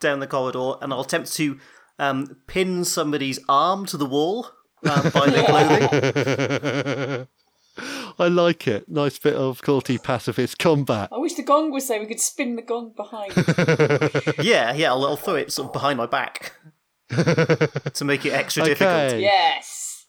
[0.00, 1.58] down the corridor, and I'll attempt to
[1.98, 4.48] um, pin somebody's arm to the wall
[4.84, 7.28] um, by their clothing.
[8.18, 8.88] I like it.
[8.88, 11.08] Nice bit of quality pacifist combat.
[11.12, 12.00] I wish the gong was there.
[12.00, 13.32] We could spin the gong behind.
[14.44, 16.52] Yeah, yeah, I'll, I'll throw it sort of behind my back
[17.10, 18.90] to make it extra difficult.
[18.90, 19.20] Okay.
[19.20, 20.06] yes.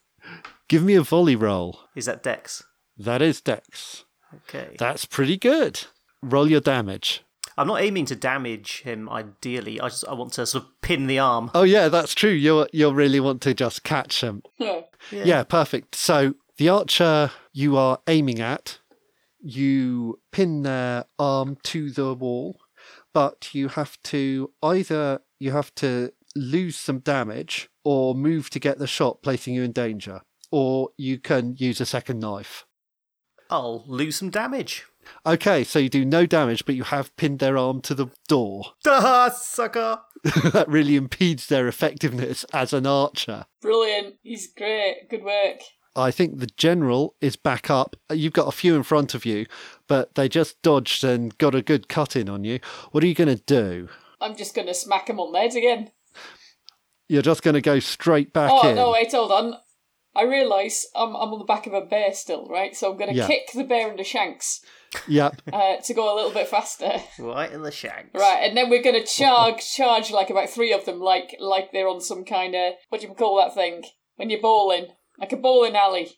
[0.67, 1.79] Give me a volley roll.
[1.95, 2.63] Is that Dex?
[2.97, 4.05] That is Dex.
[4.47, 4.75] Okay.
[4.79, 5.85] That's pretty good.
[6.21, 7.23] Roll your damage.
[7.57, 9.07] I'm not aiming to damage him.
[9.09, 11.51] Ideally, I just I want to sort of pin the arm.
[11.53, 12.31] Oh yeah, that's true.
[12.31, 14.41] You you really want to just catch him.
[14.59, 14.83] Huh.
[15.11, 15.43] Yeah.
[15.43, 15.95] perfect.
[15.95, 18.79] So the archer you are aiming at,
[19.39, 22.59] you pin their arm to the wall,
[23.13, 28.79] but you have to either you have to lose some damage or move to get
[28.79, 32.65] the shot, placing you in danger, or you can use a second knife.
[33.49, 34.85] I'll lose some damage.
[35.25, 38.63] Okay, so you do no damage, but you have pinned their arm to the door.
[38.83, 39.99] Da sucker!
[40.23, 43.45] that really impedes their effectiveness as an archer.
[43.61, 44.15] Brilliant.
[44.23, 45.09] He's great.
[45.09, 45.59] Good work.
[45.95, 47.95] I think the general is back up.
[48.11, 49.45] You've got a few in front of you,
[49.87, 52.59] but they just dodged and got a good cut in on you.
[52.91, 53.89] What are you going to do?
[54.19, 55.91] I'm just going to smack him on the head again.
[57.09, 58.75] You're just going to go straight back oh, in.
[58.75, 59.55] no, wait, hold on.
[60.15, 62.75] I realise I'm, I'm on the back of a bear still, right?
[62.75, 63.27] So I'm going to Yeah.
[63.27, 64.61] kick the bear in the shanks
[65.07, 65.41] Yep.
[65.53, 67.01] uh, to go a little bit faster.
[67.19, 68.11] Right in the shanks.
[68.13, 71.71] Right, and then we're going to charge, charge like about three of them, like like
[71.71, 73.83] they're on some kind of what do you call that thing
[74.15, 74.87] when you're bowling,
[75.19, 76.09] like a bowling alley.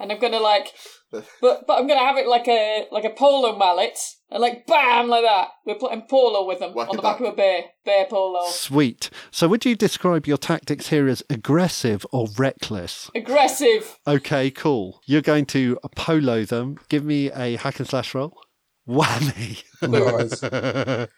[0.00, 0.68] And I'm gonna like,
[1.10, 3.98] but but I'm gonna have it like a like a polo mallet,
[4.30, 5.48] and like bam like that.
[5.66, 7.26] We're playing polo with them Whack on the it back back.
[7.26, 8.46] of a bear, bear polo.
[8.46, 9.10] Sweet.
[9.32, 13.10] So, would you describe your tactics here as aggressive or reckless?
[13.12, 13.98] Aggressive.
[14.06, 15.00] Okay, cool.
[15.04, 16.78] You're going to polo them.
[16.88, 18.38] Give me a hack and slash roll.
[18.88, 19.64] Whammy.
[19.82, 21.08] Nice.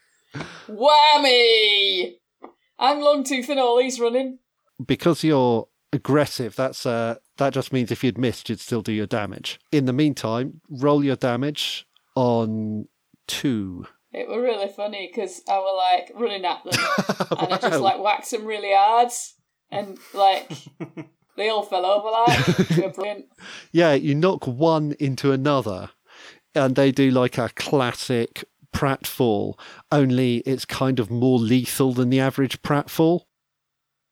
[0.69, 2.12] Whammy!
[2.79, 4.38] I'm Longtooth and all he's running.
[4.87, 9.07] because you're aggressive, that's uh, that just means if you'd missed, you'd still do your
[9.07, 9.59] damage.
[9.72, 12.87] In the meantime, roll your damage on
[13.26, 13.87] two.
[14.12, 18.00] It were really funny because I were like running at them and I just like
[18.00, 19.12] whacked them really hard
[19.70, 20.50] and like
[21.37, 22.94] they all fell over like.
[22.94, 23.26] Brilliant.
[23.72, 25.90] Yeah, you knock one into another,
[26.57, 29.59] and they do like a classic pratfall,
[29.92, 33.22] only it's kind of more lethal than the average pratfall.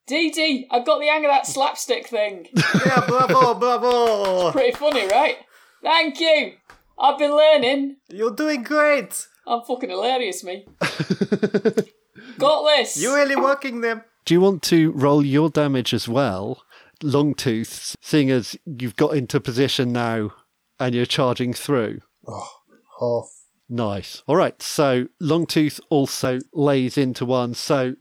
[0.08, 2.48] Dee Dee, I got the hang of that slapstick thing.
[2.86, 4.52] Yeah, bravo, bravo!
[4.52, 5.36] Pretty funny, right?
[5.82, 6.54] Thank you.
[6.98, 7.96] I've been learning.
[8.08, 9.26] You're doing great!
[9.46, 10.66] I'm fucking hilarious, me.
[12.38, 12.96] got this.
[13.00, 14.02] You're really working them.
[14.24, 16.62] Do you want to roll your damage as well,
[17.02, 20.32] Longtooth, seeing as you've got into position now
[20.80, 22.00] and you're charging through?
[22.26, 22.48] Oh,
[23.00, 23.30] half.
[23.68, 24.22] Nice.
[24.26, 24.60] All right.
[24.62, 27.52] So Longtooth also lays into one.
[27.54, 27.94] So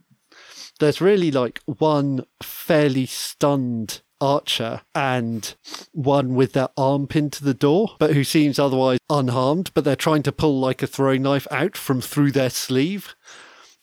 [0.78, 5.54] there's really like one fairly stunned archer and
[5.92, 9.70] one with their arm pinned to the door, but who seems otherwise unharmed.
[9.74, 13.14] But they're trying to pull like a throwing knife out from through their sleeve.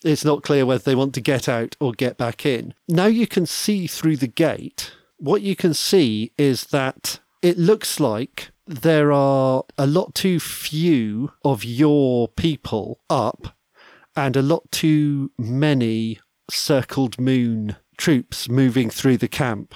[0.03, 2.73] It's not clear whether they want to get out or get back in.
[2.87, 4.91] Now you can see through the gate.
[5.17, 11.31] What you can see is that it looks like there are a lot too few
[11.43, 13.55] of your people up
[14.15, 19.75] and a lot too many circled moon troops moving through the camp.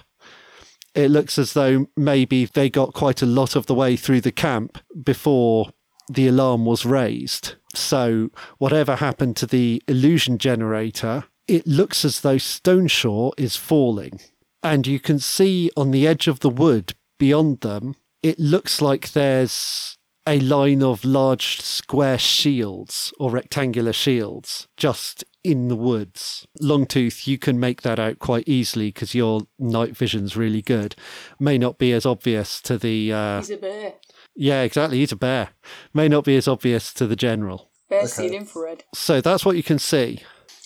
[0.95, 4.31] It looks as though maybe they got quite a lot of the way through the
[4.31, 5.71] camp before
[6.09, 7.55] the alarm was raised.
[7.75, 14.19] So, whatever happened to the illusion generator, it looks as though Stoneshore is falling.
[14.63, 19.11] And you can see on the edge of the wood beyond them, it looks like
[19.11, 19.98] there's
[20.29, 26.45] a line of large square shields or rectangular shields just in the woods.
[26.61, 30.95] Longtooth, you can make that out quite easily because your night vision's really good.
[31.39, 33.11] May not be as obvious to the.
[33.11, 33.93] Uh, He's a bear.
[34.35, 34.99] yeah, exactly.
[34.99, 35.49] He's a bear.
[35.93, 37.71] May not be as obvious to the general.
[37.89, 38.83] Bear seen infrared.
[38.93, 40.21] So that's what you can see.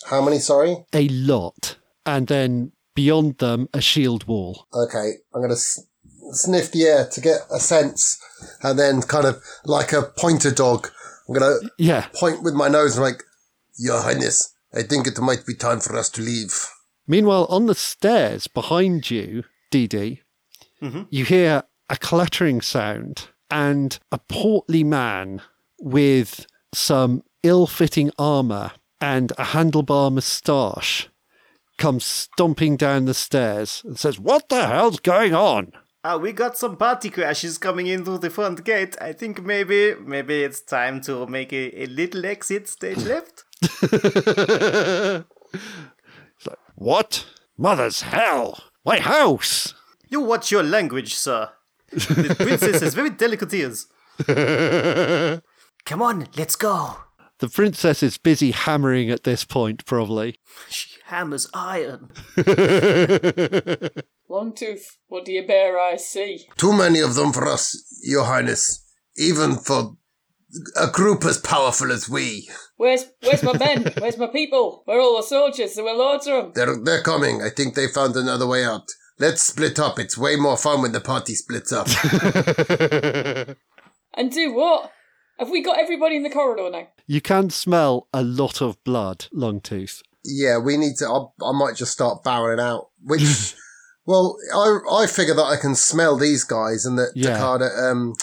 [0.09, 0.85] How many, sorry?
[0.93, 1.77] A lot.
[2.05, 4.67] And then beyond them, a shield wall.
[4.73, 5.79] Okay, I'm going to s-
[6.35, 8.19] sniff the air to get a sense,
[8.61, 10.89] and then kind of like a pointer dog,
[11.27, 12.07] I'm going to Yeah.
[12.13, 13.23] point with my nose and like,
[13.77, 16.67] Your Highness, I think it might be time for us to leave.
[17.07, 20.21] Meanwhile, on the stairs behind you, Dee Dee,
[20.81, 21.03] mm-hmm.
[21.09, 25.41] you hear a clattering sound and a portly man
[25.79, 31.09] with some ill fitting armour and a handlebar moustache
[31.77, 35.73] comes stomping down the stairs and says, What the hell's going on?
[36.05, 38.97] Ah, we got some party crashes coming in through the front gate.
[38.99, 43.45] I think maybe, maybe it's time to make a, a little exit stage left.
[46.45, 47.25] Like, What?
[47.57, 48.59] Mother's hell!
[48.83, 49.73] My house!
[50.09, 51.49] You watch your language, sir.
[51.91, 53.87] The princess has very delicate ears.
[55.85, 56.97] Come on, let's go.
[57.39, 60.39] The princess is busy hammering at this point, probably.
[60.69, 62.09] She hammers iron.
[64.29, 66.45] Longtooth, what do you bear I see?
[66.57, 68.83] Too many of them for us, Your Highness,
[69.17, 69.95] even for
[70.79, 72.49] a group as powerful as we.
[72.77, 73.91] Where's where's my men?
[73.99, 74.83] Where's my people?
[74.85, 75.75] Where are all the soldiers?
[75.75, 76.51] There were loads of them.
[76.55, 77.41] They're, they're coming.
[77.41, 78.87] I think they found another way out.
[79.19, 79.99] Let's split up.
[79.99, 81.87] It's way more fun when the party splits up.
[84.15, 84.91] And do what?
[85.39, 86.87] Have we got everybody in the corridor now?
[87.07, 90.03] You can smell a lot of blood, Longtooth.
[90.23, 91.07] yeah, we need to.
[91.07, 92.89] I, I might just start barreling out.
[93.01, 93.21] Which,
[94.05, 97.37] well, I I figure that I can smell these guys, and that Yeah.
[97.37, 98.13] DeCaro, um,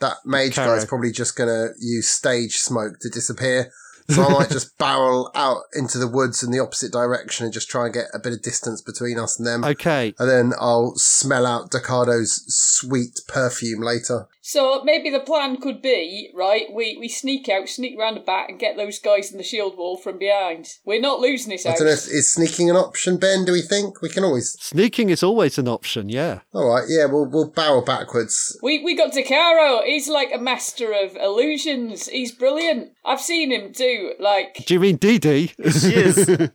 [0.00, 0.74] that mage Caro.
[0.76, 3.70] guy's probably just gonna use stage smoke to disappear.
[4.08, 7.68] So I might just barrel out into the woods in the opposite direction and just
[7.68, 9.64] try and get a bit of distance between us and them.
[9.64, 14.28] Okay, And then I'll smell out DeCaro's sweet perfume later.
[14.46, 18.50] So maybe the plan could be, right, we, we sneak out, sneak round the back
[18.50, 20.68] and get those guys in the shield wall from behind.
[20.84, 21.78] We're not losing this I house.
[21.78, 23.46] don't know if is sneaking an option, Ben.
[23.46, 24.52] Do we think we can always?
[24.60, 26.40] sneaking is always an option, yeah.
[26.52, 28.58] All right, yeah, we'll we'll barrel backwards.
[28.62, 29.82] We we got DeCaro.
[29.84, 32.08] He's like a master of illusions.
[32.08, 32.90] He's brilliant.
[33.02, 35.52] I've seen him do like Do you mean Dee Dee?
[35.70, 36.50] She is.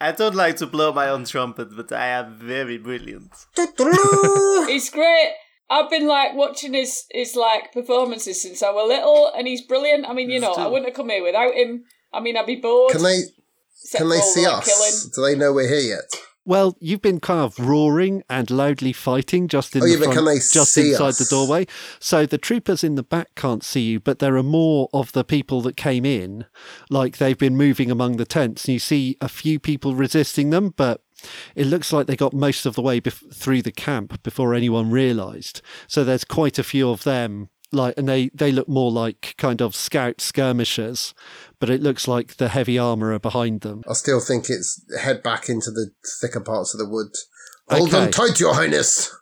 [0.00, 3.32] I don't like to blow my own trumpet, but I am very brilliant.
[4.68, 5.32] he's great.
[5.68, 10.06] I've been like watching his his like performances since I was little, and he's brilliant.
[10.06, 11.84] I mean, you know, I wouldn't have come here without him.
[12.12, 12.92] I mean, I'd be bored.
[12.92, 13.22] Can they
[13.96, 14.64] can they see the us?
[14.64, 15.12] killing.
[15.14, 16.20] Do they know we're here yet?
[16.46, 20.78] Well, you've been kind of roaring and loudly fighting just in Oh, the front, just
[20.78, 21.18] inside us?
[21.18, 21.66] the doorway.
[21.98, 25.24] So the troopers in the back can't see you, but there are more of the
[25.24, 26.46] people that came in,
[26.88, 30.72] like they've been moving among the tents, and you see a few people resisting them,
[30.76, 31.02] but
[31.56, 34.90] it looks like they got most of the way bef- through the camp before anyone
[34.92, 35.62] realised.
[35.88, 37.48] So there's quite a few of them.
[37.72, 41.14] Like, and they, they look more like kind of scout skirmishers,
[41.58, 43.82] but it looks like the heavy armour are behind them.
[43.88, 45.90] I still think it's head back into the
[46.20, 47.08] thicker parts of the wood.
[47.68, 48.04] Hold Okay.
[48.04, 49.12] on tight, Your Highness.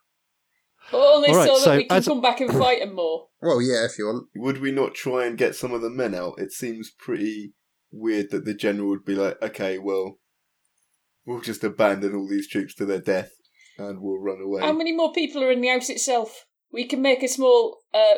[0.92, 3.28] Only All right, so that so we can as- come back and fight them more.
[3.40, 4.28] Well, yeah, if you want.
[4.36, 6.34] Would we not try and get some of the men out?
[6.38, 7.54] It seems pretty
[7.90, 10.18] weird that the general would be like, okay, well,
[11.24, 13.32] we'll just abandon all these troops to their death
[13.78, 14.60] and we'll run away.
[14.60, 16.44] How many more people are in the house itself?
[16.70, 18.14] We can make a small uh,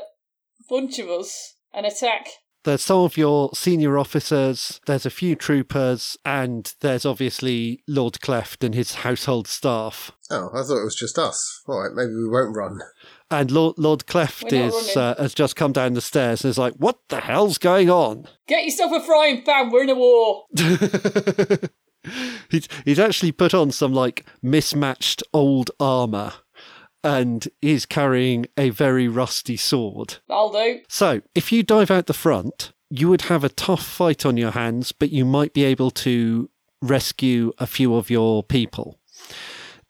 [0.68, 2.28] bunch of us and attack.
[2.64, 8.64] There's some of your senior officers, there's a few troopers, and there's obviously Lord Cleft
[8.64, 10.10] and his household staff.
[10.32, 11.62] Oh, I thought it was just us.
[11.68, 12.80] All right, maybe we won't run.
[13.30, 16.74] And Lord, Lord Cleft is uh, has just come down the stairs and is like,
[16.74, 19.70] "What the hell's going on?" Get yourself a frying pan.
[19.70, 20.46] We're in a war.
[22.50, 26.34] he's he's actually put on some like mismatched old armor,
[27.06, 30.16] and is carrying a very rusty sword.
[30.28, 30.80] I'll do.
[30.88, 34.50] So, if you dive out the front, you would have a tough fight on your
[34.50, 36.50] hands, but you might be able to
[36.82, 38.98] rescue a few of your people.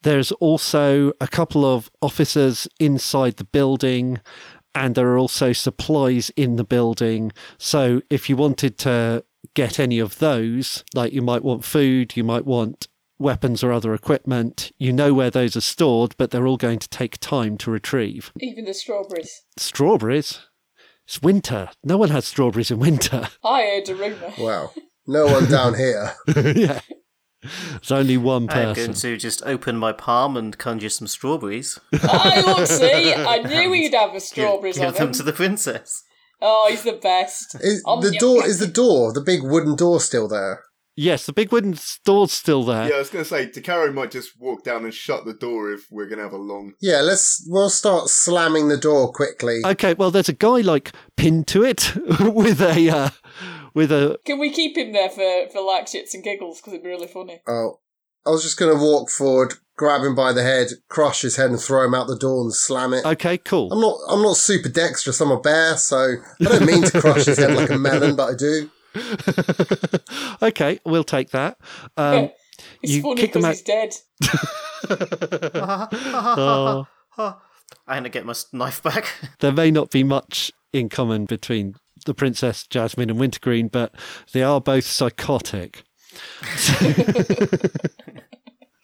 [0.03, 4.21] There's also a couple of officers inside the building,
[4.75, 7.31] and there are also supplies in the building.
[7.57, 12.23] So, if you wanted to get any of those, like you might want food, you
[12.23, 12.87] might want
[13.19, 16.89] weapons or other equipment, you know where those are stored, but they're all going to
[16.89, 18.31] take time to retrieve.
[18.39, 19.41] Even the strawberries.
[19.57, 20.39] Strawberries?
[21.05, 21.69] It's winter.
[21.83, 23.29] No one has strawberries in winter.
[23.43, 24.33] I heard a rumour.
[24.37, 24.71] Wow.
[25.07, 26.13] No one down here.
[26.35, 26.81] yeah.
[27.41, 28.85] There's only one I'm person.
[28.87, 31.79] going to just open my palm and conjure some strawberries.
[31.93, 35.13] I look, see, I knew he'd have the Give, strawberries give on them him.
[35.13, 36.03] to the princess.
[36.41, 37.55] Oh, he's the best.
[37.61, 38.45] Is Um, the door?
[38.45, 39.13] Is the door?
[39.13, 40.63] The big wooden door still there?
[40.99, 42.89] Yes, the big wooden door's still there.
[42.89, 45.71] yeah, I was going to say, DeCaro might just walk down and shut the door
[45.71, 46.73] if we're going to have a long.
[46.81, 47.01] Yeah.
[47.01, 47.45] Let's.
[47.47, 49.61] We'll start slamming the door quickly.
[49.63, 53.09] Okay, well, there's a guy like pinned to it with a uh,
[53.75, 54.17] with a.
[54.25, 56.59] Can we keep him there for, for like shits and giggles?
[56.59, 57.41] Because it'd be really funny.
[57.47, 57.79] Oh,
[58.25, 61.51] I was just going to walk forward, grab him by the head, crush his head,
[61.51, 63.05] and throw him out the door and slam it.
[63.05, 63.71] Okay, cool.
[63.71, 63.99] I'm not.
[64.09, 65.21] I'm not super dexterous.
[65.21, 68.31] I'm a bear, so I don't mean to crush his head like a melon, but
[68.31, 68.71] I do.
[70.41, 71.57] okay, we'll take that.
[71.95, 72.29] Um,
[72.81, 73.93] It's you funny kick them because out- he's dead.
[76.39, 77.35] oh, I'm
[77.87, 79.13] going to get my knife back.
[79.41, 81.75] there may not be much in common between
[82.05, 83.93] the Princess Jasmine and Wintergreen, but
[84.33, 85.83] they are both psychotic.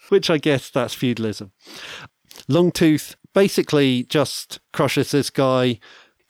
[0.09, 1.51] Which I guess that's feudalism.
[2.49, 5.79] Longtooth basically just crushes this guy.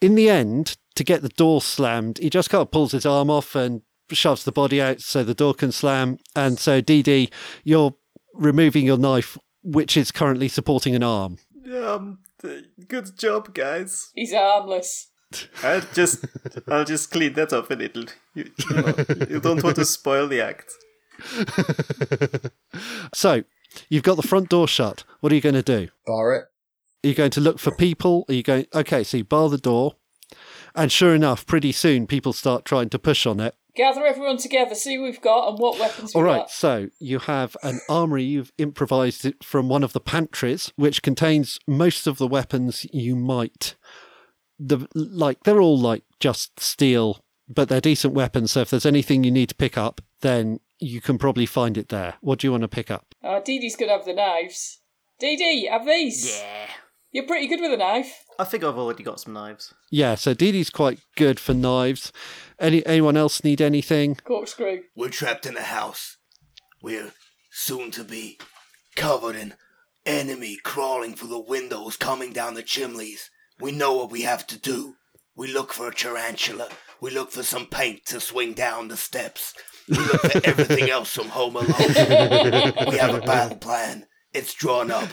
[0.00, 3.30] In the end, to get the door slammed, he just kind of pulls his arm
[3.30, 6.18] off and shoves the body out so the door can slam.
[6.36, 7.30] And so, Dee Dee,
[7.64, 7.94] you're
[8.34, 11.38] removing your knife, which is currently supporting an arm.
[11.82, 12.18] um,
[12.88, 14.10] good job, guys.
[14.14, 15.08] He's armless.
[15.64, 16.24] I'll just,
[16.68, 18.04] I'll just clean that off a little.
[18.34, 18.94] You, you, know,
[19.30, 20.70] you don't want to spoil the act.
[23.14, 23.44] So,
[23.88, 25.04] you've got the front door shut.
[25.20, 25.88] What are you going to do?
[26.06, 26.44] Bar it.
[27.04, 28.24] Are you going to look for people?
[28.28, 28.66] Are you going?
[28.74, 29.94] Okay, so you bar the door,
[30.74, 33.54] and sure enough, pretty soon people start trying to push on it.
[33.76, 36.50] Gather everyone together, see what we've got and what weapons we've All right, got.
[36.50, 41.58] so you have an armory you've improvised it from one of the pantries, which contains
[41.66, 43.74] most of the weapons you might.
[44.60, 48.52] The like they're all like just steel, but they're decent weapons.
[48.52, 51.88] So if there's anything you need to pick up, then you can probably find it
[51.88, 52.14] there.
[52.20, 53.06] What do you want to pick up?
[53.24, 54.78] Uh, Dee Dee's gonna have the knives.
[55.18, 56.38] Dee Dee, have these.
[56.38, 56.66] Yeah.
[57.14, 58.24] You're pretty good with a knife.
[58.40, 59.72] I think I've already got some knives.
[59.88, 62.12] Yeah, so Dee Dee's quite good for knives.
[62.58, 64.16] Any anyone else need anything?
[64.16, 64.80] Corkscrew.
[64.96, 66.16] We're trapped in a house.
[66.82, 67.12] We're
[67.52, 68.40] soon to be
[68.96, 69.54] covered in
[70.04, 73.30] enemy crawling through the windows, coming down the chimneys.
[73.60, 74.96] We know what we have to do.
[75.36, 76.68] We look for a tarantula.
[77.00, 79.54] We look for some paint to swing down the steps.
[79.88, 81.68] We look for everything else from Home Alone.
[82.88, 84.06] we have a battle plan.
[84.32, 85.08] It's drawn up.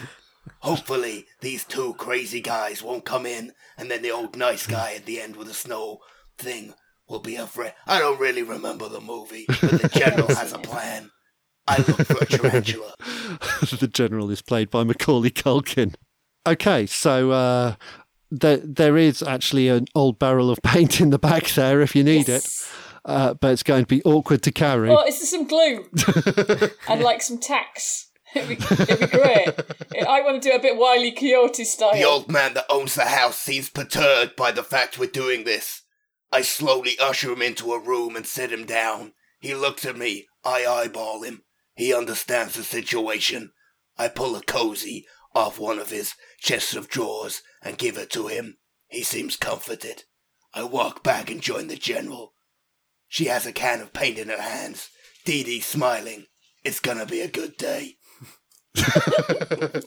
[0.59, 5.05] Hopefully, these two crazy guys won't come in, and then the old nice guy at
[5.05, 5.99] the end with the snow
[6.37, 6.73] thing
[7.07, 7.75] will be a threat.
[7.85, 11.11] I don't really remember the movie, but the general has a plan.
[11.67, 12.93] I look for a tarantula.
[13.79, 15.95] the general is played by Macaulay Culkin.
[16.47, 17.75] Okay, so uh,
[18.31, 22.03] there there is actually an old barrel of paint in the back there if you
[22.03, 22.47] need it,
[23.05, 24.89] uh, but it's going to be awkward to carry.
[24.89, 25.87] Oh, is there some glue?
[26.87, 28.10] and like some tacks.
[28.35, 29.49] It'd be, it'd be great.
[30.07, 31.93] I want to do a bit Wiley Coyote style.
[31.93, 35.81] The old man that owns the house seems perturbed by the fact we're doing this.
[36.31, 39.11] I slowly usher him into a room and sit him down.
[39.39, 40.27] He looks at me.
[40.45, 41.43] I eyeball him.
[41.75, 43.51] He understands the situation.
[43.97, 45.05] I pull a cozy
[45.35, 48.57] off one of his chests of drawers and give it to him.
[48.87, 50.03] He seems comforted.
[50.53, 52.33] I walk back and join the general.
[53.07, 54.89] She has a can of paint in her hands.
[55.25, 56.27] Dee Dee's smiling.
[56.63, 57.97] It's gonna be a good day.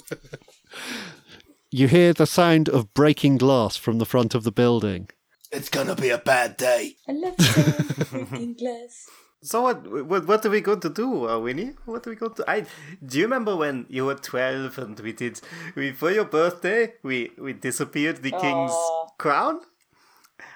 [1.75, 5.09] You hear the sound of breaking glass from the front of the building.
[5.51, 6.95] It's gonna be a bad day.
[7.09, 9.09] I love the sound of breaking glass.
[9.43, 10.27] So what, what?
[10.29, 11.73] What are we going to do, uh, Winnie?
[11.85, 12.45] What are we going to?
[12.49, 12.65] I
[13.05, 15.41] do you remember when you were twelve and we did
[15.75, 19.09] we for your birthday we we disappeared the king's Aw.
[19.19, 19.61] crown.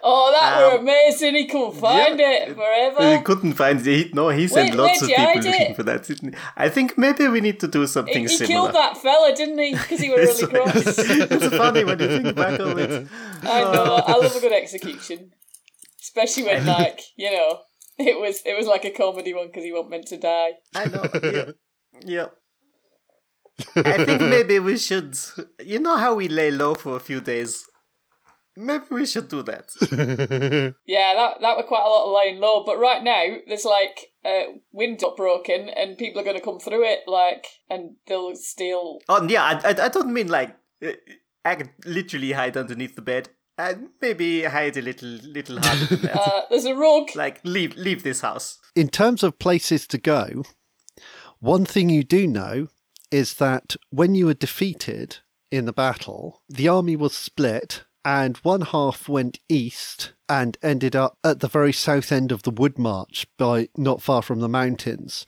[0.03, 1.35] Oh, that were Um, amazing.
[1.35, 2.31] He couldn't find yeah.
[2.33, 3.17] it forever.
[3.17, 4.15] He couldn't find it.
[4.15, 5.77] No, he sent Wait, lots where'd of people looking it?
[5.77, 6.03] for that.
[6.05, 6.41] didn't he?
[6.57, 8.47] I think maybe we need to do something he similar.
[8.55, 9.73] killed that fella, didn't he?
[9.73, 10.75] Because he was really cross.
[10.99, 13.09] it's funny when you think back on it.
[13.43, 14.03] I know.
[14.07, 15.33] I love a good execution,
[16.01, 17.61] especially when, like, you know,
[17.99, 20.51] it was it was like a comedy one because he wasn't meant to die.
[20.75, 21.05] I know.
[21.23, 21.51] Yeah.
[22.05, 22.27] yeah.
[23.77, 25.17] I think maybe we should.
[25.65, 27.65] You know how we lay low for a few days.
[28.61, 29.71] Maybe we should do that.
[30.87, 32.65] Yeah, that that were quite a lot of laying low.
[32.65, 36.59] But right now, there's like uh, wind got broken, and people are going to come
[36.59, 38.99] through it, like, and they'll steal.
[39.09, 40.93] Oh yeah, I, I, I don't mean like uh,
[41.45, 46.03] I could literally hide underneath the bed and maybe hide a little little harder than
[46.03, 46.17] that.
[46.27, 47.15] Uh, there's a rug.
[47.15, 48.59] like leave leave this house.
[48.75, 50.43] In terms of places to go,
[51.39, 52.69] one thing you do know
[53.13, 55.19] is that when you were defeated
[55.51, 61.19] in the battle, the army was split and one half went east and ended up
[61.23, 65.27] at the very south end of the wood march by not far from the mountains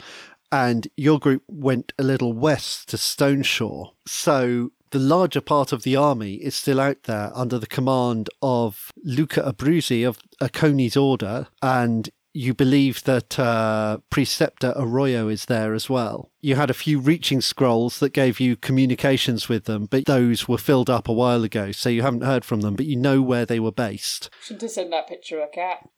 [0.50, 3.92] and your group went a little west to Stoneshore.
[4.06, 8.90] So the larger part of the army is still out there under the command of
[9.04, 15.90] Luca Abruzzi of Aconi's order, and you believe that uh, Preceptor Arroyo is there as
[15.90, 16.30] well.
[16.42, 20.56] You had a few reaching scrolls that gave you communications with them, but those were
[20.56, 23.44] filled up a while ago, so you haven't heard from them, but you know where
[23.44, 24.30] they were based.
[24.42, 25.88] Shouldn't have sent that picture of a cat.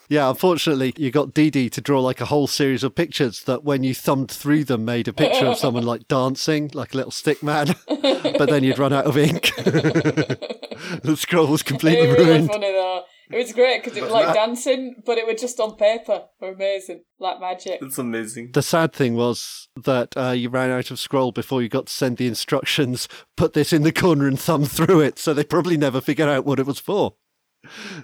[0.08, 3.64] yeah, unfortunately, you got Dee Dee to draw like a whole series of pictures that,
[3.64, 7.12] when you thumbed through them, made a picture of someone like dancing, like a little
[7.12, 7.74] stick man.
[7.86, 9.52] but then you'd run out of ink.
[9.56, 12.48] the scroll was It completely was really ruined.
[12.48, 13.04] funny though.
[13.30, 16.24] It was great because it was like dancing, but it was just on paper.
[16.40, 17.78] It were amazing, like magic.
[17.80, 18.52] It's amazing.
[18.52, 21.92] The sad thing was that uh, you ran out of scroll before you got to
[21.92, 23.08] send the instructions.
[23.36, 26.44] Put this in the corner and thumb through it, so they probably never figured out
[26.44, 27.14] what it was for.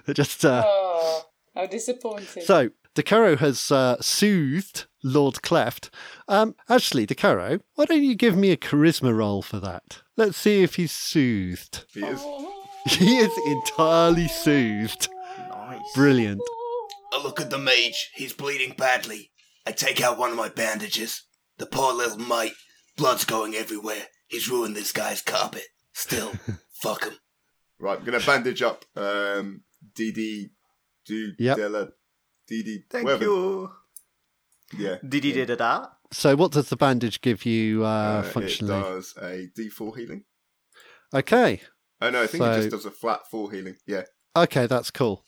[0.05, 1.23] They just uh, Oh,
[1.55, 2.43] how disappointing.
[2.43, 5.89] So, DeCaro has uh, soothed Lord Cleft.
[6.29, 10.03] Um, actually, DeCaro, why don't you give me a charisma roll for that?
[10.15, 11.85] Let's see if he's soothed.
[11.93, 12.23] He is.
[12.87, 15.09] He is entirely soothed.
[15.87, 15.95] Nice.
[15.95, 16.41] Brilliant.
[17.13, 18.11] I look at the mage.
[18.15, 19.31] He's bleeding badly.
[19.65, 21.23] I take out one of my bandages.
[21.57, 22.53] The poor little mite.
[22.97, 24.07] Blood's going everywhere.
[24.27, 25.65] He's ruined this guy's carpet.
[25.93, 26.33] Still,
[26.81, 27.13] fuck him.
[27.79, 29.61] Right, I'm gonna bandage up um
[29.95, 30.49] DD
[31.05, 31.57] do Yep.
[31.57, 31.89] Della
[32.49, 33.23] DD Thank whatever.
[33.23, 33.71] you.
[34.77, 34.95] Yeah.
[35.07, 35.87] Did he da da?
[36.11, 40.23] So, what does the bandage give you uh, Uh, it does a D4 healing.
[41.13, 41.61] Okay.
[42.01, 43.75] Oh no, I think it just does a flat 4 healing.
[43.85, 44.03] Yeah.
[44.35, 45.25] Okay, that's cool.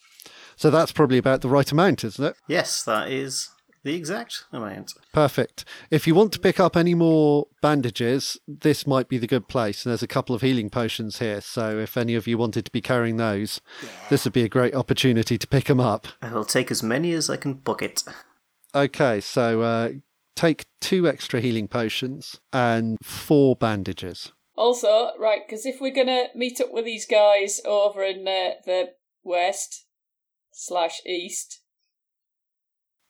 [0.60, 2.36] So, that's probably about the right amount, isn't it?
[2.48, 3.50] Yes, that is
[3.84, 4.94] the exact amount.
[5.14, 5.64] Perfect.
[5.90, 9.86] If you want to pick up any more bandages, this might be the good place.
[9.86, 11.40] And there's a couple of healing potions here.
[11.40, 13.62] So if any of you wanted to be carrying those,
[14.10, 16.08] this would be a great opportunity to pick them up.
[16.22, 18.04] I will take as many as I can bucket.
[18.76, 19.90] Okay, so uh,
[20.36, 24.34] take two extra healing potions and four bandages.
[24.56, 28.90] Also, right, because if we're gonna meet up with these guys over in uh, the
[29.24, 29.86] west
[30.60, 31.62] slash east,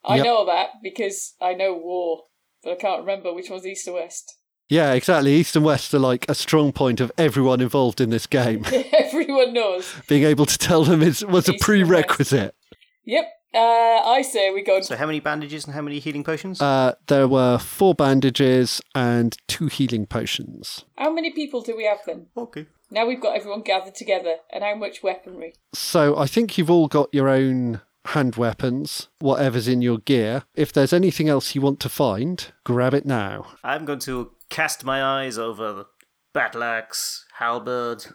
[0.05, 0.25] I Yep.
[0.25, 2.25] know that because I know war,
[2.63, 4.35] but I can't remember which one's east or west.
[4.71, 5.33] Yeah, exactly.
[5.33, 8.63] East and West are like a strong point of everyone involved in this game.
[8.93, 9.91] Everyone knows.
[10.07, 11.89] Being able to tell them is was a East and West.
[11.89, 12.55] prerequisite.
[13.03, 13.25] Yep.
[13.51, 14.79] Uh, I say we go.
[14.81, 16.61] So how many bandages and how many healing potions?
[16.61, 20.85] Uh, there were four bandages and two healing potions.
[20.99, 22.27] How many people do we have then?
[22.37, 22.67] okay.
[22.91, 25.53] Now we've got everyone gathered together, and how much weaponry?
[25.73, 30.43] So I think you've all got your own hand weapons, whatever's in your gear.
[30.55, 33.47] If there's anything else you want to find, grab it now.
[33.63, 35.85] I'm going to cast my eyes over the
[36.33, 38.05] battle axe, halberd,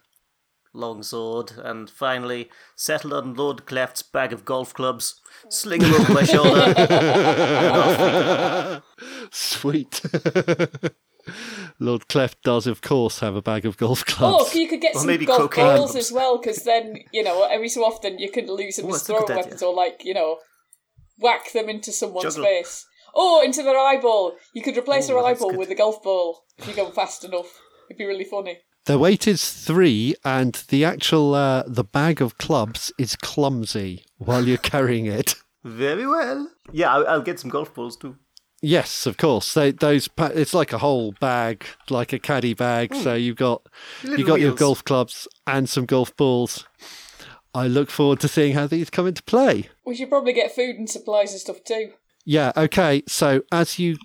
[0.72, 6.24] longsword, and finally settle on Lord Cleft's bag of golf clubs, sling them over my
[6.24, 6.74] shoulder.
[6.76, 8.82] and off we go.
[9.30, 10.02] Sweet.
[11.78, 14.34] Lord Cleft does, of course, have a bag of golf clubs.
[14.34, 14.54] Oh, clubs.
[14.54, 17.44] you could get Or some maybe golf cocaine balls as well, because then you know
[17.44, 19.36] every so often you could lose them Oh, as that's a good throwing idea.
[19.44, 20.38] weapons, or like you know,
[21.18, 22.44] whack them into someone's Juggle.
[22.44, 22.86] face.
[23.14, 24.36] Oh, into their eyeball.
[24.54, 25.58] You could replace Ooh, their that's eyeball good.
[25.60, 27.60] with a golf ball if you go fast enough.
[27.88, 28.58] It'd be really funny.
[28.86, 34.44] The weight is three, and the actual uh, the bag of clubs is clumsy while
[34.46, 35.36] you're carrying it.
[35.64, 36.50] Very well.
[36.72, 38.16] Yeah, I'll, I'll get some golf balls too.
[38.64, 39.52] Yes, of course.
[39.52, 42.94] They, those it's like a whole bag, like a caddy bag.
[42.94, 43.20] So hmm.
[43.20, 43.62] you've got
[44.02, 46.66] you Little got your golf clubs and some golf balls.
[47.54, 49.68] I look forward to seeing how these come into play.
[49.84, 51.92] We should probably get food and supplies and stuff too.
[52.24, 53.02] Yeah, okay.
[53.06, 53.98] So as you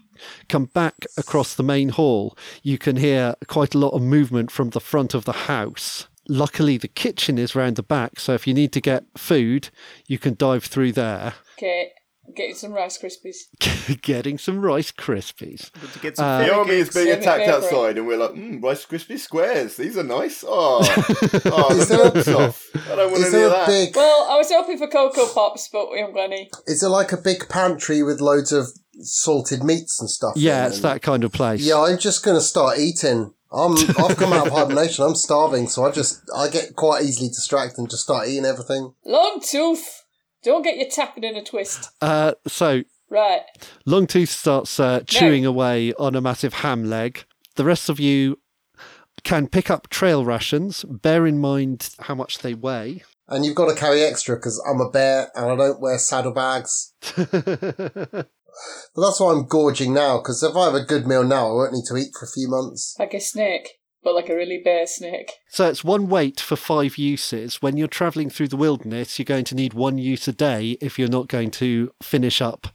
[0.49, 4.71] come back across the main hall, you can hear quite a lot of movement from
[4.71, 6.09] the front of the house.
[6.27, 9.69] Luckily, the kitchen is round the back, so if you need to get food,
[10.05, 11.35] you can dive through there.
[11.57, 11.93] Okay,
[12.35, 13.37] getting some Rice Krispies.
[14.01, 15.71] Getting some Rice Krispies.
[15.81, 16.95] Good to get some Uh, The fairy army is cakes.
[16.95, 19.77] being attacked outside, and we're like, mm, Rice Krispie squares.
[19.77, 20.43] These are nice.
[20.47, 20.79] Oh,
[21.45, 22.65] oh Is the there a- milk's off.
[22.91, 23.67] I don't want Is any of that.
[23.67, 23.95] big?
[23.95, 26.49] Well, I was hoping for Cocoa Pops, but we haven't got any.
[26.67, 28.67] Is it like a big pantry with loads of
[29.01, 30.33] salted meats and stuff?
[30.35, 30.81] Yeah, it's it?
[30.83, 31.61] that kind of place.
[31.61, 33.33] Yeah, I'm just gonna start eating.
[33.51, 35.03] I'm I've come out of hibernation.
[35.03, 38.93] I'm starving, so I just I get quite easily distracted and just start eating everything.
[39.05, 39.98] Long tooth.
[40.43, 41.89] Don't get your tapping in a twist.
[42.01, 43.41] Uh, so Right.
[43.87, 47.25] Longtooth starts uh, chewing away on a massive ham leg.
[47.55, 48.39] The rest of you
[49.23, 50.83] can pick up trail rations.
[50.83, 53.03] Bear in mind how much they weigh.
[53.27, 56.93] And you've got to carry extra because I'm a bear and I don't wear saddlebags.
[58.95, 61.53] But that's why I'm gorging now because if I have a good meal now, I
[61.53, 62.95] won't need to eat for a few months.
[62.99, 65.33] Like a snake, but like a really bare snake.
[65.49, 67.61] so it's one weight for five uses.
[67.61, 70.97] When you're travelling through the wilderness, you're going to need one use a day if
[70.97, 72.67] you're not going to finish up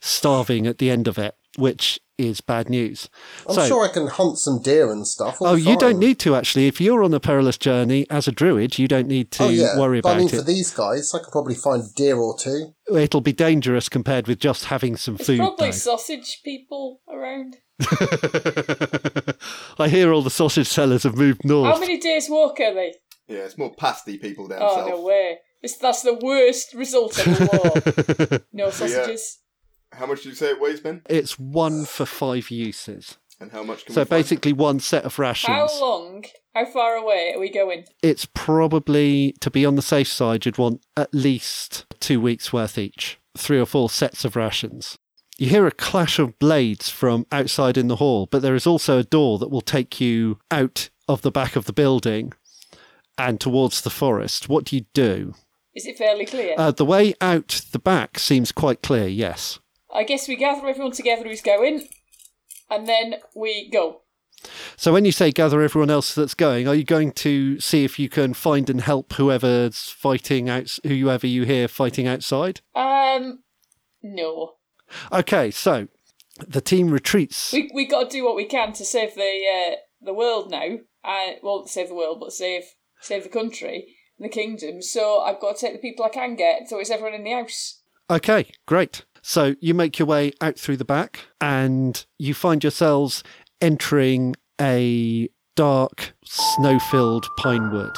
[0.00, 3.10] starving at the end of it, which is bad news.
[3.46, 5.38] I'm so, sure I can hunt some deer and stuff.
[5.40, 6.66] Oh, be you don't need to actually.
[6.66, 9.78] If you're on a perilous journey as a druid, you don't need to oh, yeah.
[9.78, 10.36] worry but about I mean, it.
[10.36, 12.74] for these guys, I could probably find a deer or two.
[12.92, 15.38] It'll be dangerous compared with just having some There's food.
[15.38, 15.72] probably though.
[15.72, 17.56] sausage people around.
[19.78, 21.72] I hear all the sausage sellers have moved north.
[21.74, 22.94] How many days walk are they?
[23.28, 24.88] Yeah, it's more pasty people down Oh, south.
[24.88, 25.38] no way.
[25.62, 27.48] This, that's the worst result of a
[28.32, 28.40] war.
[28.52, 29.38] No sausages.
[29.92, 31.02] How much did you say it weighs, Ben?
[31.08, 33.18] It's one for five uses.
[33.40, 34.22] And how much can So we find?
[34.22, 35.54] basically, one set of rations.
[35.54, 36.24] How long,
[36.54, 37.84] how far away are we going?
[38.02, 42.78] It's probably, to be on the safe side, you'd want at least two weeks' worth
[42.78, 43.18] each.
[43.36, 44.96] Three or four sets of rations.
[45.38, 48.98] You hear a clash of blades from outside in the hall, but there is also
[48.98, 52.32] a door that will take you out of the back of the building
[53.18, 54.48] and towards the forest.
[54.48, 55.34] What do you do?
[55.74, 56.54] Is it fairly clear?
[56.56, 59.58] Uh, the way out the back seems quite clear, yes.
[59.94, 61.86] I guess we gather everyone together who's going,
[62.70, 64.00] and then we go.
[64.76, 67.98] So when you say gather everyone else that's going, are you going to see if
[67.98, 72.62] you can find and help whoever's fighting out, whoever you hear fighting outside?
[72.74, 73.40] Um,
[74.02, 74.54] no.
[75.12, 75.88] Okay, so
[76.46, 77.52] the team retreats.
[77.52, 80.78] We we got to do what we can to save the uh, the world now.
[81.04, 82.64] I won't save the world, but save
[83.00, 84.82] save the country, the kingdom.
[84.82, 86.68] So I've got to take the people I can get.
[86.68, 87.82] So it's everyone in the house.
[88.10, 89.04] Okay, great.
[89.22, 93.24] So you make your way out through the back and you find yourselves
[93.60, 97.96] entering a dark, snow filled pine wood.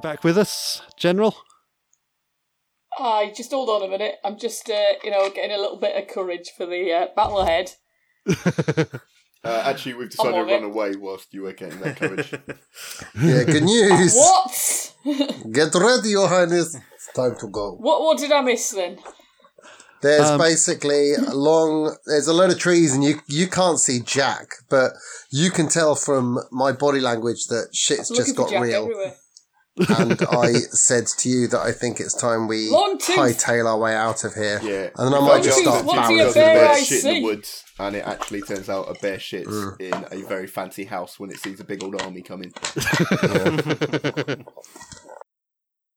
[0.00, 1.36] You back with us, General?
[2.98, 4.14] I just hold on a minute.
[4.24, 7.40] I'm just uh, you know getting a little bit of courage for the uh, battle
[7.40, 7.72] ahead.
[9.42, 10.66] Uh, actually, we've decided to run it.
[10.66, 12.30] away whilst you were getting that courage.
[13.18, 14.14] Yeah, good news.
[14.14, 14.94] What?
[15.50, 16.76] Get ready, Your Highness.
[16.76, 17.72] It's time to go.
[17.76, 18.02] what?
[18.02, 18.98] What did I miss then?
[20.02, 21.96] There's Um, basically a long.
[22.04, 24.92] There's a load of trees, and you you can't see Jack, but
[25.30, 28.82] you can tell from my body language that shit's just got real.
[28.82, 29.14] everywhere.
[29.88, 33.16] And I said to you that I think it's time we Long tooth.
[33.16, 34.60] hightail our way out of here.
[34.62, 34.90] Yeah.
[34.96, 36.18] And then I might just up start to What do Jack you barreling.
[36.18, 38.94] because bear the bear eyes shit in the woods, and it actually turns out a
[39.00, 39.80] bear shits Mm.
[39.80, 42.52] in a very fancy house when it sees a big old army coming.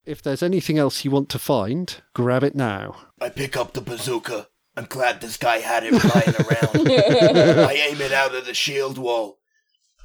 [0.05, 2.95] If there's anything else you want to find, grab it now.
[3.21, 4.47] I pick up the bazooka.
[4.75, 6.89] I'm glad this guy had it lying around.
[7.69, 9.39] I aim it out of the shield wall.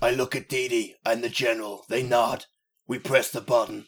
[0.00, 1.84] I look at Dee Dee and the general.
[1.88, 2.44] They nod.
[2.88, 3.84] We press the button.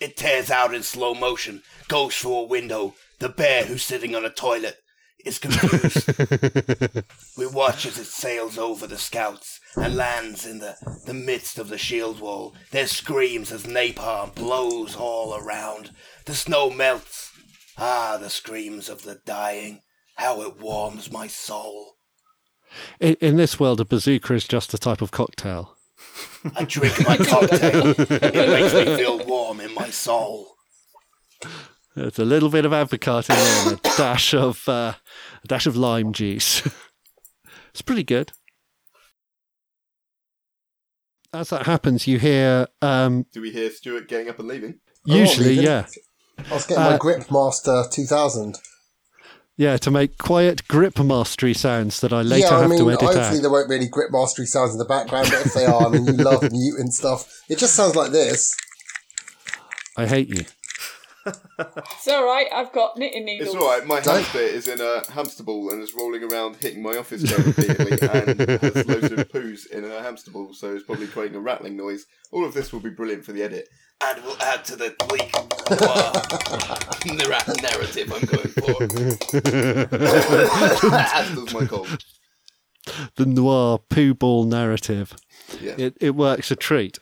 [0.00, 2.94] It tears out in slow motion, goes through a window.
[3.18, 4.76] The bear, who's sitting on a toilet,
[5.26, 6.08] is confused.
[7.36, 11.68] we watch as it sails over the scouts and lands in the, the midst of
[11.68, 12.54] the shield wall.
[12.70, 15.90] There screams as napalm blows all around.
[16.24, 17.30] The snow melts.
[17.76, 19.82] Ah, the screams of the dying.
[20.16, 21.96] How it warms my soul.
[23.00, 25.76] In, in this world, a bazooka is just a type of cocktail.
[26.56, 27.94] I drink my cocktail.
[27.98, 30.48] It makes me feel warm in my soul.
[31.96, 34.94] There's a little bit of apricot in there and a dash of uh,
[35.44, 36.62] a dash of lime juice.
[37.70, 38.32] it's pretty good.
[41.32, 44.80] As that happens, you hear um, Do we hear Stuart getting up and leaving?
[45.04, 45.64] usually, leaving.
[45.64, 45.86] yeah,
[46.50, 48.56] I was getting my Uh, Grip Master 2000.
[49.60, 52.90] Yeah, to make quiet grip mastery sounds that I later yeah, I have mean, to
[52.90, 53.42] edit hopefully out.
[53.42, 55.90] there won't be any Grip Mastery sounds in the background, but if they are, I
[55.90, 57.30] mean, you love mute and stuff.
[57.50, 58.56] It just sounds like this.
[59.98, 60.46] I hate you.
[61.26, 62.46] It's all right.
[62.52, 63.54] I've got knitting needles.
[63.54, 66.82] It's alright, my Don't- hamster is in a hamster ball and is rolling around hitting
[66.82, 70.84] my office chair repeatedly and has loads of poos in a hamster ball, so it's
[70.84, 72.06] probably creating a rattling noise.
[72.32, 73.68] All of this will be brilliant for the edit.
[74.02, 75.30] And we'll add to the bleak
[77.04, 78.82] noir narrative I'm going for.
[80.96, 81.98] As does my cold.
[83.16, 85.14] The noir poo ball narrative.
[85.60, 85.74] Yeah.
[85.76, 86.98] It, it works a treat.